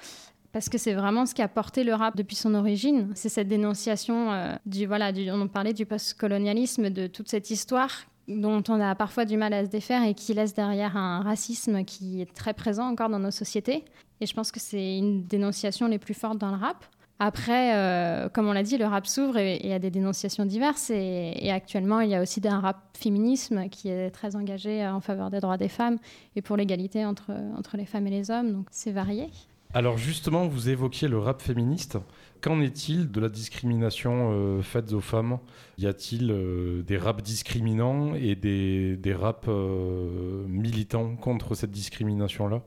[0.55, 3.11] Parce que c'est vraiment ce qui a porté le rap depuis son origine.
[3.17, 7.91] C'est cette dénonciation euh, du, voilà, du, on parlait du post-colonialisme, de toute cette histoire
[8.29, 11.85] dont on a parfois du mal à se défaire et qui laisse derrière un racisme
[11.85, 13.85] qui est très présent encore dans nos sociétés.
[14.21, 16.85] Et je pense que c'est une dénonciation les plus fortes dans le rap.
[17.19, 20.47] Après, euh, comme on l'a dit, le rap s'ouvre et il y a des dénonciations
[20.47, 20.89] diverses.
[20.91, 25.01] Et, et, actuellement, il y a aussi un rap féminisme qui est très engagé en
[25.01, 25.99] faveur des droits des femmes
[26.37, 28.53] et pour l'égalité entre, entre les femmes et les hommes.
[28.53, 29.31] Donc c'est varié.
[29.77, 31.99] Alors justement, vous évoquiez le rap féministe.
[32.41, 35.41] Qu'en est-il de la discrimination euh, faite aux femmes?
[35.79, 42.63] Y a-t-il euh, des raps discriminants et des, des raps euh, militants contre cette discrimination-là?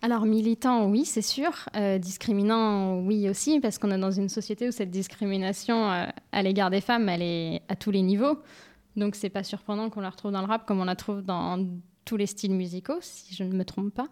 [0.00, 1.50] Alors militant, oui, c'est sûr.
[1.74, 6.70] Euh, discriminant, oui aussi, parce qu'on est dans une société où cette discrimination à l'égard
[6.70, 8.38] des femmes, elle est à tous les niveaux.
[8.94, 11.66] Donc c'est pas surprenant qu'on la retrouve dans le rap comme on la trouve dans
[12.04, 14.08] tous les styles musicaux, si je ne me trompe pas.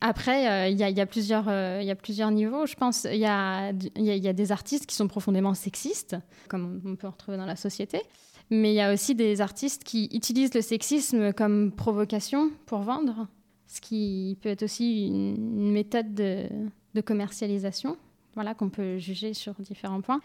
[0.00, 1.48] Après, il y, y, a plusieurs,
[1.80, 2.66] il y a plusieurs niveaux.
[2.66, 6.16] Je pense il y, a, des artistes qui sont profondément sexistes,
[6.48, 8.02] comme on peut en retrouver dans la société.
[8.50, 13.26] Mais il y a aussi des artistes qui utilisent le sexisme comme provocation pour vendre
[13.66, 17.96] ce qui peut être aussi une méthode de, commercialisation,
[18.34, 20.20] voilà, qu'on peut juger sur différents points.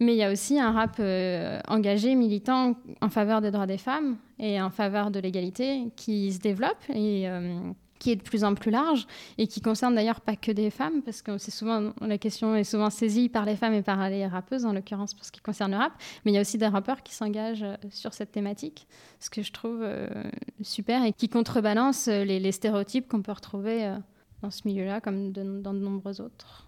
[0.00, 3.78] Mais il y a aussi un rap euh, engagé, militant en faveur des droits des
[3.78, 7.60] femmes et en faveur de l'égalité qui se développe et euh,
[8.04, 9.06] qui est de plus en plus large
[9.38, 12.62] et qui concerne d'ailleurs pas que des femmes, parce que c'est souvent la question est
[12.62, 15.70] souvent saisie par les femmes et par les rappeuses, en l'occurrence pour ce qui concerne
[15.70, 18.86] le rap, mais il y a aussi des rappeurs qui s'engagent sur cette thématique,
[19.20, 20.06] ce que je trouve euh,
[20.60, 23.96] super et qui contrebalance les, les stéréotypes qu'on peut retrouver euh,
[24.42, 26.66] dans ce milieu-là, comme dans de nombreux autres.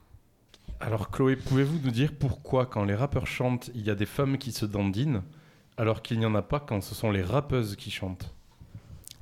[0.81, 4.38] Alors Chloé, pouvez-vous nous dire pourquoi quand les rappeurs chantent, il y a des femmes
[4.38, 5.22] qui se dandinent,
[5.77, 8.33] alors qu'il n'y en a pas quand ce sont les rappeuses qui chantent?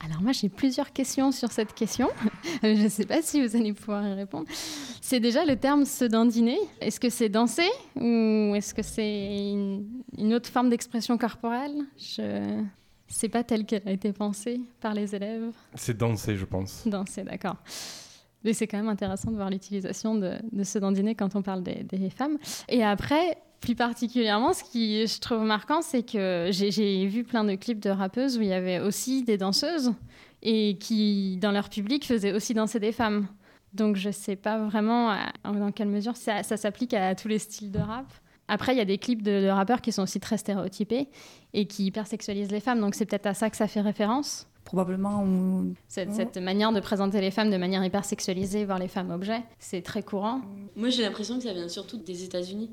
[0.05, 2.09] Alors moi j'ai plusieurs questions sur cette question.
[2.63, 4.47] Je ne sais pas si vous allez pouvoir y répondre.
[5.01, 6.59] C'est déjà le terme se dandiner.
[6.81, 9.87] Est-ce que c'est danser ou est-ce que c'est une,
[10.19, 11.85] une, autre forme d'expression corporelle?
[11.97, 12.63] Je
[13.09, 15.53] sais pas telle qu'elle a été pensée par les élèves.
[15.75, 16.87] C'est danser, je pense.
[16.87, 17.57] Danser, d'accord.
[18.45, 21.63] Mais c'est quand même intéressant de voir l'utilisation de, de, se dandiner quand on parle
[21.63, 22.37] des, des femmes.
[22.69, 27.55] Et après, plus particulièrement, ce qui je trouve marquant, c'est que j'ai vu plein de
[27.55, 29.95] clips de rappeuses où il y avait aussi des danseuses
[30.43, 33.27] et qui, dans leur public, faisaient aussi danser des femmes.
[33.73, 37.73] Donc je ne sais pas vraiment dans quelle mesure ça, s'applique à tous les styles
[37.73, 38.07] de rap.
[38.49, 41.09] Après, il y a des clips de, rappeurs qui sont aussi très stéréotypés
[41.55, 45.25] et qui hypersexualisent les femmes, donc c'est peut-être à ça que ça fait référence probablement.
[45.89, 49.43] Cette, cette, manière de présenter les femmes de manière hyper sexualisée, voir les femmes objets,
[49.59, 50.41] c'est très courant.
[50.77, 52.71] Moi, j'ai l'impression que ça vient surtout des États-Unis.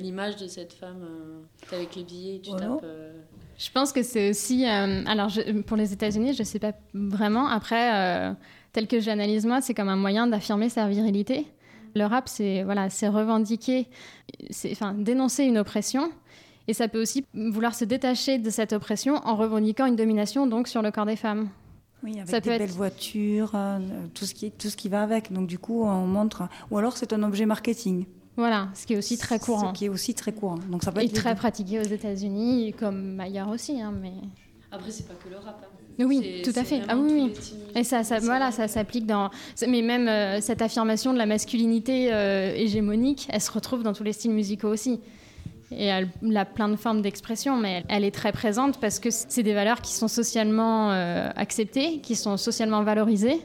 [0.00, 2.80] L'image de cette femme euh, avec les billets, tu tapes.
[2.84, 3.12] Euh...
[3.58, 4.66] Je pense que c'est aussi.
[4.66, 7.48] Euh, alors, je, pour les États-Unis, je ne sais pas vraiment.
[7.48, 7.94] Après,
[8.30, 8.32] euh,
[8.72, 11.46] tel que j'analyse moi, c'est comme un moyen d'affirmer sa virilité.
[11.94, 13.88] Le rap, c'est voilà, c'est revendiquer,
[14.50, 16.10] c'est enfin dénoncer une oppression.
[16.68, 20.68] Et ça peut aussi vouloir se détacher de cette oppression en revendiquant une domination donc
[20.68, 21.48] sur le corps des femmes.
[22.04, 23.78] Oui, avec Ça des peut belles être- voitures, euh,
[24.14, 25.32] tout, ce qui, tout ce qui va avec.
[25.32, 26.48] Donc du coup, on montre...
[26.70, 28.04] Ou alors c'est un objet marketing.
[28.36, 29.72] Voilà, ce qui est aussi très courant.
[29.74, 30.58] Ce qui est aussi très courant.
[30.70, 33.80] Donc ça peut Et être les très pratiqué aux États-Unis, comme ailleurs aussi.
[33.80, 34.12] hein, mais...
[34.70, 35.60] Après, c'est pas que le rap.
[35.64, 36.04] hein.
[36.06, 36.82] Oui, tout à fait.
[36.86, 37.32] Ah oui, oui.
[37.74, 39.30] Et ça, ça, voilà, ça s'applique dans.
[39.66, 44.04] Mais même euh, cette affirmation de la masculinité euh, hégémonique, elle se retrouve dans tous
[44.04, 45.00] les styles musicaux aussi.
[45.70, 48.98] Et elle, elle a plein de formes d'expression, mais elle, elle est très présente parce
[48.98, 53.40] que c'est des valeurs qui sont socialement euh, acceptées, qui sont socialement valorisées.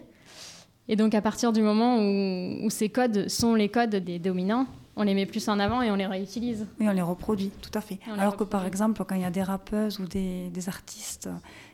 [0.88, 4.68] Et donc, à partir du moment où, où ces codes sont les codes des dominants,
[4.96, 6.68] on les met plus en avant et on les réutilise.
[6.80, 8.00] Oui, on les reproduit, tout à fait.
[8.18, 11.30] Alors que par exemple, quand il y a des rappeuses ou des, des artistes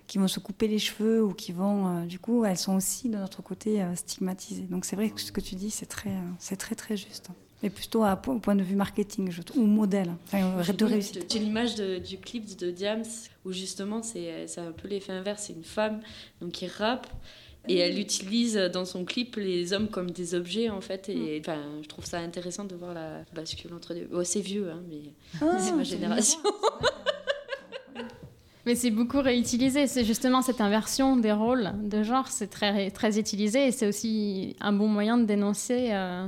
[0.07, 3.09] qui vont se couper les cheveux ou qui vont, euh, du coup, elles sont aussi
[3.09, 4.63] de notre côté euh, stigmatisées.
[4.63, 7.29] Donc c'est vrai que ce que tu dis, c'est très, c'est très très juste.
[7.61, 10.85] Mais plutôt à- au point de vue marketing, je trouve, ou modèle, enfin, euh, de
[10.85, 11.25] Oui, réussite.
[11.31, 13.03] J'ai l'image du clip de Diams
[13.45, 15.43] où justement c'est un peu l'effet inverse.
[15.47, 15.99] C'est une femme
[16.41, 17.07] donc qui rappe
[17.67, 21.09] et elle utilise dans son clip les hommes comme des objets en fait.
[21.09, 24.07] Et enfin, je trouve ça intéressant de voir la bascule entre deux.
[24.13, 25.01] Oh, c'est vieux, hein, mais
[25.41, 26.39] Ah, c'est ma génération.
[28.65, 29.87] Mais c'est beaucoup réutilisé.
[29.87, 32.27] C'est justement cette inversion des rôles de genre.
[32.27, 36.27] C'est très, très utilisé et c'est aussi un bon moyen de dénoncer euh,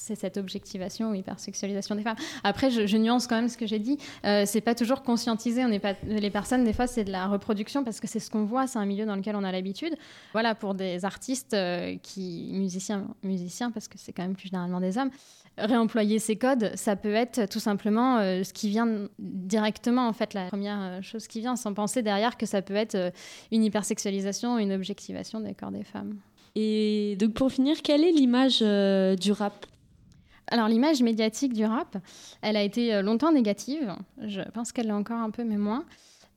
[0.00, 2.16] c'est cette objectivation ou hypersexualisation des femmes.
[2.42, 3.98] Après, je, nuance quand même ce que j'ai dit.
[4.24, 5.64] Euh, c'est pas toujours conscientisé.
[5.64, 6.64] On n'est pas les personnes.
[6.64, 8.66] Des fois, c'est de la reproduction parce que c'est ce qu'on voit.
[8.66, 9.94] C'est un milieu dans lequel on a l'habitude.
[10.32, 14.80] Voilà, pour des artistes euh, qui musiciens, musiciens parce que c'est quand même plus généralement
[14.80, 15.10] des hommes.
[15.58, 20.32] Réemployer ces codes, ça peut être tout simplement euh, ce qui vient directement, en fait,
[20.32, 23.12] la première euh, chose qui vient, sans penser derrière que ça peut être
[23.52, 26.16] une hypersexualisation, une objectivation des corps des femmes.
[26.54, 29.66] Et donc pour finir, quelle est l'image du rap?
[30.50, 31.96] Alors l'image médiatique du rap,
[32.42, 33.94] elle a été euh, longtemps négative.
[34.20, 35.84] Je pense qu'elle l'est encore un peu, mais moins.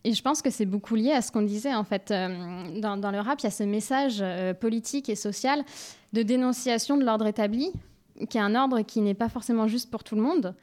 [0.03, 2.11] Et je pense que c'est beaucoup lié à ce qu'on disait en fait.
[2.11, 5.63] Euh, dans, le rap, il y a ce message euh, politique et social
[6.13, 7.71] de dénonciation de l'ordre établi,
[8.29, 10.53] qui est un ordre qui n'est pas forcément juste pour tout le monde.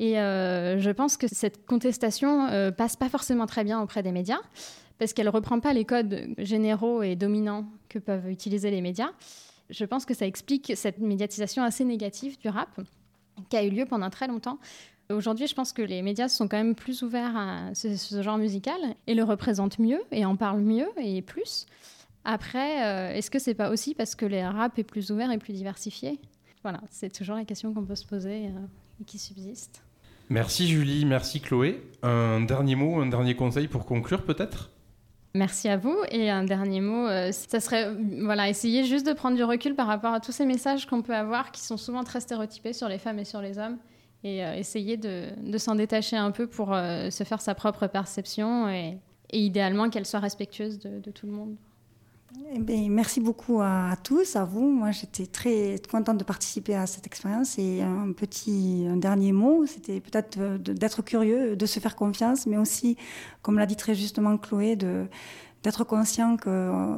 [0.00, 4.38] Et je pense que cette contestation passe pas forcément très bien auprès des médias,
[4.96, 9.10] parce qu'elle reprend pas les codes généraux et dominants que peuvent utiliser les médias.
[9.70, 12.80] Je pense que ça explique cette médiatisation assez négative du rap,
[13.48, 14.58] qui a eu lieu pendant très longtemps.
[15.10, 18.78] Aujourd'hui, je pense que les médias sont quand même plus ouverts à ce, genre musical
[19.06, 21.66] et le représentent mieux et en parlent mieux et plus.
[22.24, 25.38] Après, euh, est-ce que c'est pas aussi parce que le rap est plus ouvert et
[25.38, 26.20] plus diversifié?
[26.62, 29.82] Voilà, c'est toujours la question qu'on peut se poser euh, et qui subsiste.
[30.28, 31.82] Merci Julie, merci Chloé.
[32.02, 34.70] Un dernier mot, un dernier conseil pour conclure peut-être?
[35.34, 35.96] Merci à vous.
[36.10, 39.74] Et un dernier mot, euh, ça serait euh, voilà, essayer juste de prendre du recul
[39.74, 42.88] par rapport à tous ces messages qu'on peut avoir qui sont souvent très stéréotypés sur
[42.88, 43.78] les femmes et sur les hommes.
[44.24, 48.98] Et euh, essayer de, s'en détacher un peu pour se faire sa propre perception et,
[49.30, 51.56] idéalement qu'elle soit respectueuse de tout le monde.
[52.54, 54.70] Eh ben, merci beaucoup à, tous, à vous.
[54.70, 57.58] Moi, j'étais très contente de participer à cette expérience.
[57.58, 62.58] Et un petit dernier mot, c'était peut-être euh, d'être curieux, de se faire confiance, mais
[62.58, 62.96] aussi,
[63.42, 66.96] comme l'a dit très justement Chloé, d'être conscient que euh,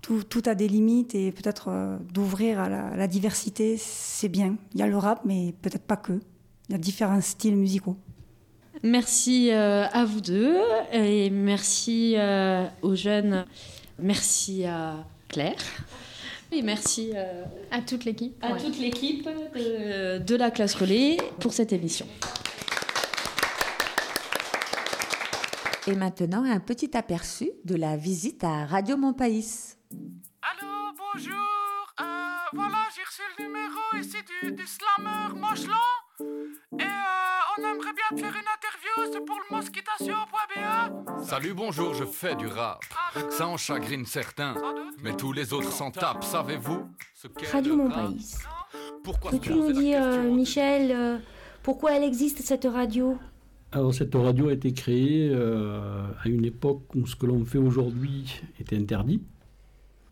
[0.00, 4.56] tout, a des limites et peut-être euh, d'ouvrir à la, diversité, c'est bien.
[4.74, 6.20] Il y a le rap, mais peut-être pas que.
[6.68, 7.96] Il y a différents styles musicaux.
[8.82, 10.56] Merci à vous deux
[10.92, 12.16] et merci
[12.82, 13.44] aux jeunes.
[14.02, 14.96] Merci à
[15.28, 15.56] Claire.
[16.50, 18.36] Et merci euh, à toute l'équipe.
[18.42, 18.60] À Ouais.
[18.60, 22.06] toute l'équipe de, de la classe relais pour cette émission.
[25.86, 29.78] Et maintenant, un petit aperçu de la visite à Radio Montpaïs.
[30.42, 31.34] Allô, bonjour.
[32.00, 32.04] Euh,
[32.52, 35.74] voilà, j'ai reçu le numéro ici du, du slammer Mochelan.
[36.20, 41.24] Et euh, on aimerait bien te faire une interview, c'est pour le mosquitation.be.
[41.24, 42.80] Salut, bonjour, je fais du rap.
[43.30, 44.54] Ça en chagrine certains,
[45.02, 48.34] mais tous les autres s'en tapent, savez-vous ce qu'est Radio Mon Pays.
[49.04, 51.18] Pourquoi Peux-tu nous dire, euh, Michel, euh,
[51.62, 53.18] pourquoi elle existe cette radio?
[53.72, 57.58] Alors cette radio a été créée euh, à une époque où ce que l'on fait
[57.58, 59.22] aujourd'hui était interdit.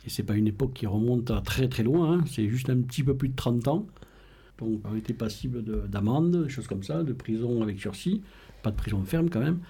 [0.07, 2.25] Et c'est pas une époque qui remonte à très très loin, hein.
[2.27, 3.87] c'est juste un petit peu plus de 30 ans.
[4.59, 8.23] Donc on était passible de- d'amende, des choses comme ça, de prison avec sursis,
[8.63, 9.61] pas de prison ferme quand même.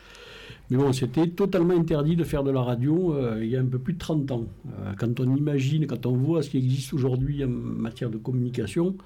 [0.71, 3.67] Mais bon, c'était totalement interdit de faire de la radio euh, il y a un
[3.67, 4.45] peu plus de 30 ans.
[4.69, 8.97] Euh, quand on imagine, quand on voit ce qui existe aujourd'hui en matière de communication,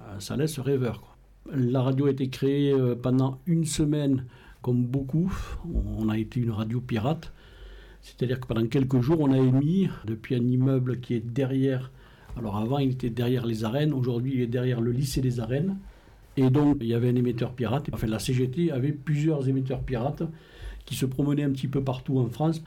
[0.00, 1.16] euh, ça laisse rêveur.
[1.54, 4.24] La radio a été créée pendant une semaine,
[4.62, 5.32] comme beaucoup.
[5.96, 7.32] On a été une radio pirate.
[8.02, 11.92] C'est-à-dire que pendant quelques jours, on a émis, depuis un immeuble qui est derrière
[12.36, 15.76] Alors avant, il était derrière les arènes, aujourd'hui, il est derrière le lycée des arènes.
[16.36, 17.88] Et donc, il y avait un émetteur pirate.
[17.92, 20.24] Enfin, la CGT avait plusieurs émetteurs pirates
[20.86, 22.62] qui se promenaient un petit peu partout en France.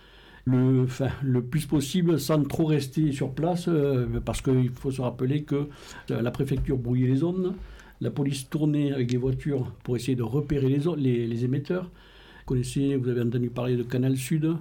[0.45, 5.01] Le, enfin, le plus possible sans trop rester sur place, euh, parce qu'il faut se
[5.01, 5.67] rappeler que
[6.11, 7.55] euh, la préfecture brouillait les zones,
[8.01, 11.83] la police tournait avec des voitures pour essayer de repérer les, zo- les, les émetteurs.
[11.83, 14.53] Vous connaissez, vous avez entendu parler de Canal Sud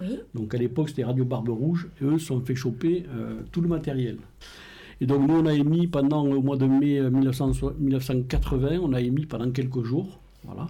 [0.00, 0.18] Oui.
[0.34, 3.60] donc à l'époque, c'était Radio Barbe Rouge, et eux se sont fait choper euh, tout
[3.60, 4.16] le matériel.
[5.02, 8.92] Et donc nous, on a émis pendant au mois de mai euh, 1900 1980, on
[8.94, 10.66] a émis pendant quelques jours, voilà.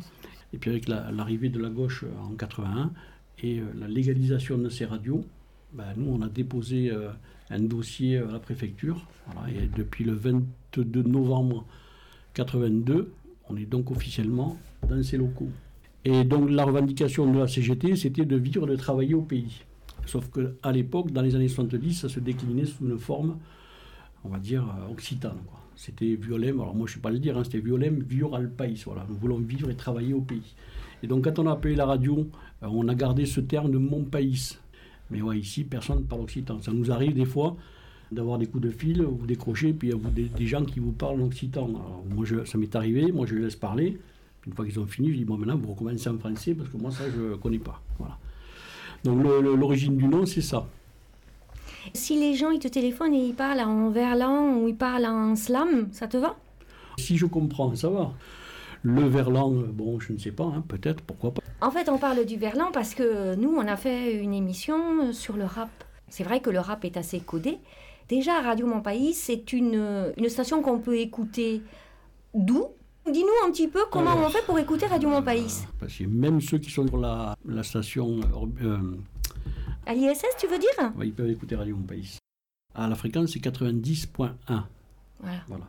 [0.53, 2.93] Et puis avec la- l'arrivée de la gauche euh, en 81
[3.43, 5.25] et euh, la légalisation de ces radios,
[5.73, 7.11] ben, nous, on a déposé euh,
[7.51, 9.07] un dossier à la préfecture,
[9.49, 11.65] et depuis le 22 novembre
[12.35, 13.13] 82,
[13.49, 15.49] on est donc officiellement dans ces locaux.
[16.05, 19.63] Et donc la revendication de la CGT, c'était de vivre et de travailler au pays.
[20.07, 23.37] Sauf qu'à l'époque, dans les années 70, ça se déclinait sous une forme,
[24.25, 25.37] on va dire, occitane.
[25.81, 28.51] C'était violem, alors moi je ne sais pas le dire, hein, c'était violem, vior al
[28.51, 28.83] pays.
[28.85, 29.07] Voilà.
[29.09, 30.55] Nous voulons vivre et travailler au pays.
[31.03, 32.28] Et donc quand on a appelé la radio,
[32.62, 34.59] euh, on a gardé ce terme de mon pays.
[35.11, 36.61] Mais ouais, ici, personne ne parle occitan.
[36.61, 37.57] Ça nous arrive des fois
[38.12, 40.93] d'avoir des coups de fil, vous décrochez, puis il y a des, gens qui vous
[40.93, 41.64] parlent en occitan.
[41.64, 43.99] Alors, moi, ça m'est arrivé, moi je les laisse parler.
[44.47, 46.76] Une fois qu'ils ont fini, je dis, bon, maintenant, vous recommencez en français, parce que
[46.76, 47.83] moi, ça, je ne connais pas.
[47.99, 48.18] Voilà.
[49.03, 50.68] Donc, l'origine du nom, c'est ça.
[51.95, 55.37] Si les gens ils te téléphonent et ils parlent en verlan ou ils parlent en
[55.37, 56.37] slam, ça te va?
[56.99, 58.12] Si je comprends, ça va.
[58.83, 61.43] Le verlan, euh, bon, je ne sais pas, hein, peut-être, pourquoi pas.
[61.61, 65.12] En fait, on parle du verlan parce que nous, on a fait une émission euh,
[65.12, 65.70] sur le rap.
[66.09, 67.59] C'est vrai que le rap est assez codé.
[68.09, 71.62] Déjà, Radio Mon Pays, c'est une, euh, une station qu'on peut écouter
[72.35, 72.64] d'où?
[73.11, 75.64] Dis-nous un petit peu comment Alors, on fait pour écouter Radio Mon Pays.
[75.78, 78.78] Parce que même ceux qui sont sur la, la station, euh, euh,
[79.91, 80.93] À l'ISS, tu veux dire?
[80.97, 82.16] Ouais, ils peuvent écouter Radio Mon Pays.
[82.76, 84.30] À la fréquence, c'est 90.1.
[84.47, 85.43] Voilà.
[85.49, 85.64] Voilà.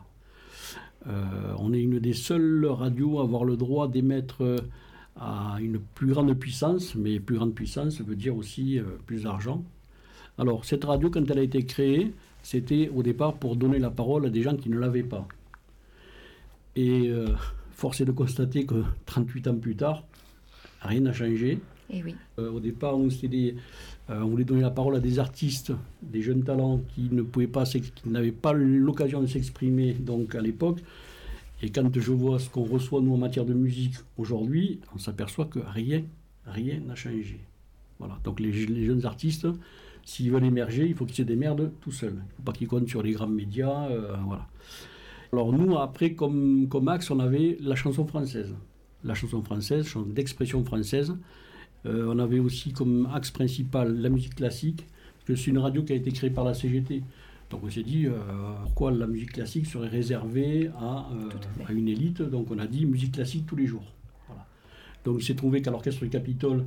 [1.08, 4.58] Euh, on est une des seules radios à avoir le droit d'émettre euh,
[5.18, 9.64] à une plus grande puissance, mais plus grande puissance veut dire aussi euh, plus d'argent.
[10.38, 12.14] Alors, cette radio, quand elle a été créée,
[12.44, 15.26] c'était au départ pour donner la parole à des gens qui ne l'avaient pas.
[16.76, 17.26] Et euh,
[17.72, 20.04] force est de constater que 38 ans plus tard,
[20.80, 21.58] rien n'a changé.
[21.92, 22.14] Eh oui.
[22.38, 23.52] Euh, au départ, on, euh,
[24.22, 27.64] on voulait donner la parole à des artistes, des jeunes talents qui ne pouvaient pas,
[27.64, 30.80] qui n'avaient pas l'occasion de s'exprimer donc à l'époque.
[31.62, 35.46] Et quand je vois ce qu'on reçoit nous en matière de musique aujourd'hui, on s'aperçoit
[35.46, 36.02] que rien,
[36.46, 37.38] rien n'a changé.
[37.98, 38.18] Voilà.
[38.24, 39.46] Donc les, les jeunes artistes,
[40.04, 42.14] s'ils veulent émerger, il faut qu'ils se démerdent tout seuls.
[42.14, 43.88] Il ne faut pas qu'ils comptent sur les grands médias.
[43.90, 44.48] euh, voilà.
[45.32, 48.52] Alors nous, après, comme, comme axe, on avait la chanson française.
[49.04, 51.14] La chanson française, chanson d'expression française.
[51.86, 55.82] Euh, on avait aussi comme axe principal la musique classique, parce que c'est une radio
[55.82, 57.02] qui a été créée par la CGT.
[57.50, 58.12] Donc on s'est dit, euh,
[58.62, 62.22] pourquoi la musique classique serait réservée à, euh, à une élite?
[62.22, 63.84] Donc on a dit musique classique tous les jours.
[64.28, 64.46] Voilà.
[65.04, 66.66] Donc il s'est trouvé qu'à l'orchestre du Capitole,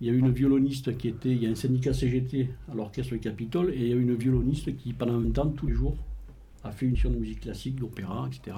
[0.00, 2.74] il y a eu une violoniste qui était, il y a un syndicat CGT à
[2.74, 5.66] l'orchestre du Capitole, et il y a eu une violoniste qui, pendant 20 ans, tous
[5.68, 5.96] les jours,
[6.64, 8.56] a fait une émission de musique classique, d'opéra, etc.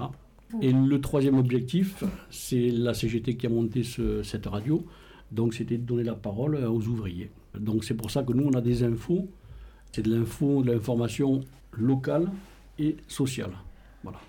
[0.61, 4.83] Et le troisième objectif, c'est la CGT qui a monté ce- cette radio,
[5.31, 7.29] donc c'était de donner la parole euh, aux ouvriers.
[7.57, 9.27] Donc c'est pour ça que nous, on a des infos,
[9.91, 11.41] c'est de l'info, de l'information
[11.73, 12.29] locale
[12.77, 13.51] et sociale.
[14.03, 14.19] Voilà.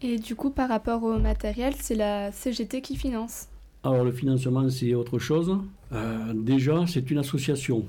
[0.00, 3.48] Et du coup, par rapport au matériel, c'est la CGT qui finance.
[3.84, 5.58] Alors le financement, c'est autre chose.
[5.92, 7.84] Euh, déjà, c'est une association.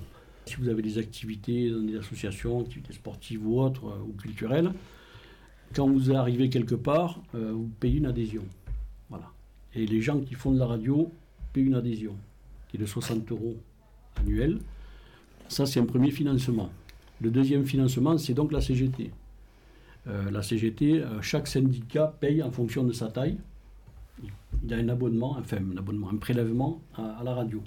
[0.45, 4.71] Si vous avez des activités dans des associations, activités sportives ou autres, euh, ou culturelles,
[5.75, 8.43] quand vous arrivez quelque part, euh, vous payez une adhésion.
[9.09, 9.31] Voilà.
[9.73, 11.11] Et les gens qui font de la radio
[11.53, 12.15] payent une adhésion,
[12.77, 13.55] de 60 euros
[14.19, 14.59] annuels.
[15.47, 16.69] Ça, c'est un premier financement.
[17.21, 19.11] Le deuxième financement, c'est donc la CGT.
[20.07, 23.37] Euh, la CGT, euh, chaque syndicat paye en fonction de sa taille.
[24.63, 27.61] Il y a un abonnement, enfin un abonnement, un prélèvement à, la radio.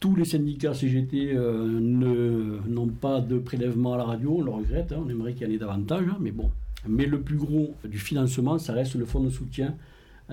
[0.00, 4.92] Tous les syndicats CGT euh, n'ont pas de prélèvement à la radio, on le regrette,
[4.92, 6.50] hein, on aimerait qu'il y en ait davantage, hein, mais bon.
[6.86, 9.74] Mais le plus gros du financement, ça reste le fonds de soutien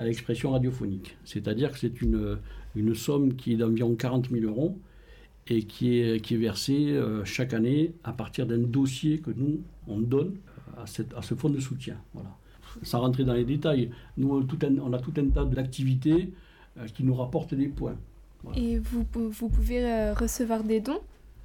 [0.00, 1.16] à l'expression radiophonique.
[1.24, 2.38] C'est-à-dire que c'est une,
[2.74, 4.78] une somme qui est d'environ 40 000 euros
[5.46, 9.60] et qui est, qui est versée euh, chaque année à partir d'un dossier que nous,
[9.86, 10.36] on donne
[10.78, 11.96] à, cette- à ce fonds de soutien.
[12.14, 12.30] Voilà.
[12.82, 16.32] Sans rentrer dans les détails, nous, tout un- on a tout un tas d'activités
[16.78, 17.96] euh, qui nous rapportent des points.
[18.56, 21.00] Et vous, vous pouvez euh, recevoir des dons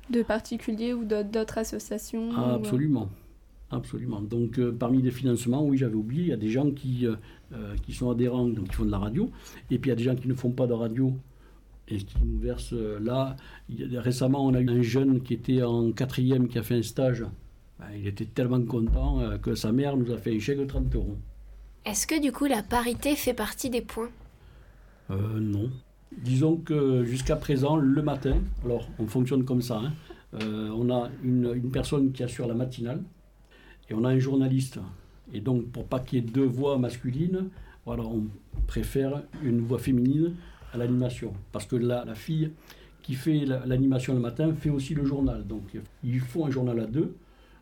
[0.09, 2.63] de particuliers ou d'autres associations Ah, ou-
[3.71, 4.21] absolument.
[4.21, 7.15] Donc, euh, parmi les financements, oui, j'avais oublié, il y a des gens qui, euh,
[7.53, 9.31] euh, qui sont adhérents, donc qui font de la radio,
[9.71, 11.13] et puis il y a des gens qui ne font pas de radio
[11.87, 13.35] et qui nous versent euh, là.
[13.69, 16.81] a- récemment, on a eu un jeune qui était en quatrième, qui a fait un
[16.83, 17.25] stage
[17.79, 20.95] Ben, il était tellement content que sa mère nous a fait un chèque de 30
[20.95, 21.17] euros.
[21.85, 24.09] Est-ce que du coup la parité fait partie des points?
[25.09, 25.69] Non.
[26.17, 29.91] Disons que jusqu'à présent, le matin, alors on fonctionne comme ça, hein,
[30.73, 33.01] on a une, une personne qui assure la matinale
[33.89, 34.79] et on a un journaliste.
[35.33, 37.49] Et donc, pour pas qu'il y ait deux voix masculines,
[37.85, 38.25] voilà, on
[38.67, 40.33] préfère une voix féminine
[40.73, 41.33] à l'animation.
[41.51, 42.51] Parce que la, la fille
[43.01, 45.45] qui fait la- l'animation le matin fait aussi le journal.
[45.45, 47.15] Donc, il faut un journal à deux.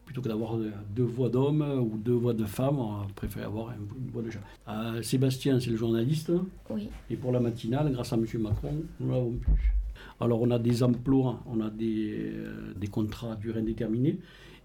[0.05, 0.57] Plutôt que d'avoir
[0.93, 4.29] deux voix d'hommes ou deux voix de femmes, on préfère avoir une, une voix de
[4.29, 4.41] chat.
[4.67, 6.31] Euh, Sébastien, c'est le journaliste.
[6.69, 6.89] Oui.
[7.09, 8.25] Et pour la matinale, grâce à M.
[8.39, 9.73] Macron, nous l'avons plus.
[10.19, 14.19] Alors on a des emplois, on a des, euh, des contrats à durée indéterminée.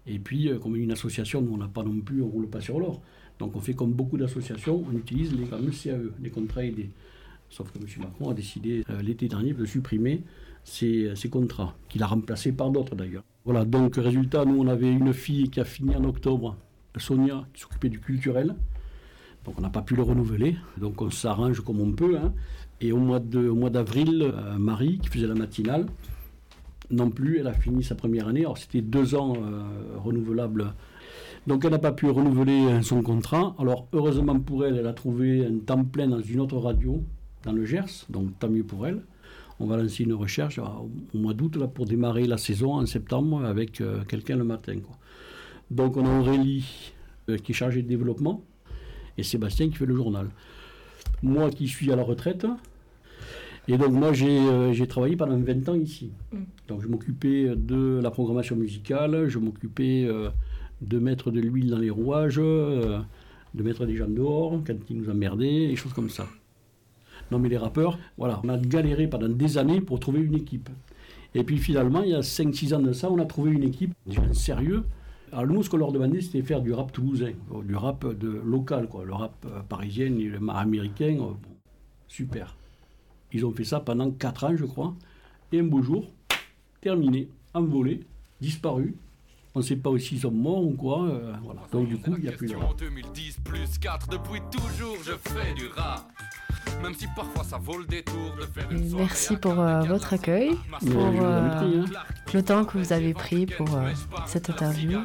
[0.09, 2.49] Et puis, euh, comme une association, nous on n'a pas non plus, on ne roule
[2.49, 3.01] pas sur l'or.
[3.37, 6.89] Donc on fait comme beaucoup d'associations, on utilise les fameux CAE, les contrats aidés.
[7.49, 7.85] Sauf que M.
[7.99, 10.23] Macron a décidé euh, l'été dernier de supprimer
[10.63, 13.23] ces, ces contrats, qu'il a remplacés par d'autres d'ailleurs.
[13.45, 16.57] Voilà, donc résultat, nous on avait une fille qui a fini en octobre,
[16.97, 18.55] Sonia, qui s'occupait du culturel.
[19.45, 22.17] Donc on n'a pas pu le renouveler, donc on s'arrange comme on peut.
[22.17, 22.33] hein.
[22.81, 25.85] Et au mois au mois d'avril, euh, Marie, qui faisait la matinale,
[26.91, 28.41] non plus, elle a fini sa première année.
[28.41, 29.61] Alors c'était deux ans euh,
[29.97, 30.73] renouvelables.
[31.47, 33.55] Donc elle n'a pas pu renouveler euh, son contrat.
[33.59, 37.03] Alors heureusement pour elle, elle a trouvé un temps plein dans une autre radio,
[37.43, 38.05] dans le Gers.
[38.09, 39.01] Donc tant mieux pour elle.
[39.59, 40.63] On va lancer une recherche euh,
[41.13, 44.75] au mois d'août pour démarrer la saison en septembre avec quelqu'un le matin.
[45.69, 46.93] Donc on a Aurélie
[47.43, 48.41] qui est chargée de développement
[49.17, 50.29] et Sébastien qui fait le journal.
[51.21, 52.47] Moi qui suis à la retraite.
[53.71, 56.11] Et donc moi j'ai euh, travaillé pendant 20 ans ici.
[56.67, 60.29] Donc je m'occupais de la programmation musicale, je m'occupais euh,
[60.81, 62.99] de mettre de l'huile dans les rouages, euh,
[63.53, 66.25] de mettre des gens dehors quand ils nous emmerdaient, des choses comme ça.
[67.31, 70.69] Non mais les rappeurs, voilà, on a galéré pendant des années pour trouver une équipe.
[71.35, 73.93] Et puis finalement, il y a 5-6 ans de ça, on a trouvé une équipe,
[74.07, 74.83] des gens sérieux.
[75.31, 77.33] Alors nous, ce qu'on leur demandait, c'était faire du rap toulousain,
[77.67, 79.05] du rap de local, quoi.
[79.05, 81.37] Le rap parisien et le ma- américain, bon,
[82.07, 82.55] super.
[83.33, 84.93] Ils ont fait ça pendant 4 ans, je crois.
[85.51, 86.05] Et un beau jour,
[86.81, 88.01] terminé, envolé,
[88.41, 88.95] disparu.
[89.55, 91.05] On ne sait pas aussi s'ils sont morts ou quoi.
[91.07, 91.61] euh, voilà.
[91.71, 92.69] Donc du coup, il n'y a plus de rap.
[92.71, 96.07] En 2010 plus 4, depuis toujours je fais du rap.
[96.83, 100.51] Même si parfois ça vaut le détour de faire une Merci pour euh, votre accueil,
[100.79, 101.85] pour euh, hein.
[102.33, 103.89] le temps que vous avez pris pour euh,
[104.25, 104.99] cette interview.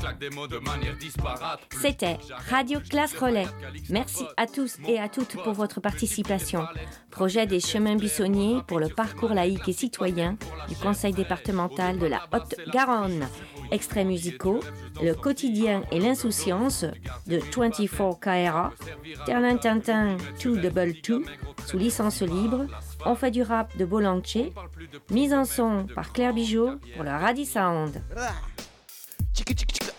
[0.00, 1.60] Je claque des mots de manière disparate.
[1.78, 2.16] C'était
[2.48, 3.46] Radio Classe Relais.
[3.90, 6.64] Merci à tous et à toutes pour votre participation.
[7.10, 10.38] Projet des chemins buissonniers pour le parcours laïque et citoyen
[10.68, 13.28] du Conseil départemental de la Haute-Garonne.
[13.72, 14.60] Extraits musicaux,
[15.02, 16.86] Le quotidien et l'insouciance
[17.26, 18.72] de 24 KRA,
[19.26, 21.24] Terlin Tintin 2 Double 2,
[21.66, 22.64] sous licence libre,
[23.04, 24.38] On fait du rap de Bolanche,
[25.10, 28.00] mise en son par Claire Bijot pour le Radi Sound.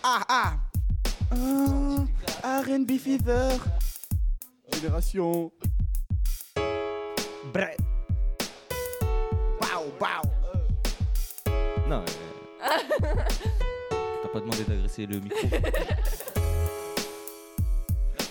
[0.02, 0.58] Tchika tchika tchika ah.
[1.30, 2.06] Ah
[2.42, 3.58] ah R&B Fever.
[4.74, 5.52] Génération.
[7.54, 7.76] Bref.
[9.60, 10.22] Pow pow
[11.88, 12.74] Non, euh,
[14.22, 15.48] t'as pas demandé d'agresser le micro.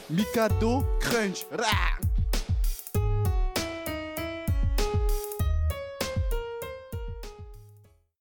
[0.10, 1.46] Mikado Crunch.
[1.52, 1.98] Rah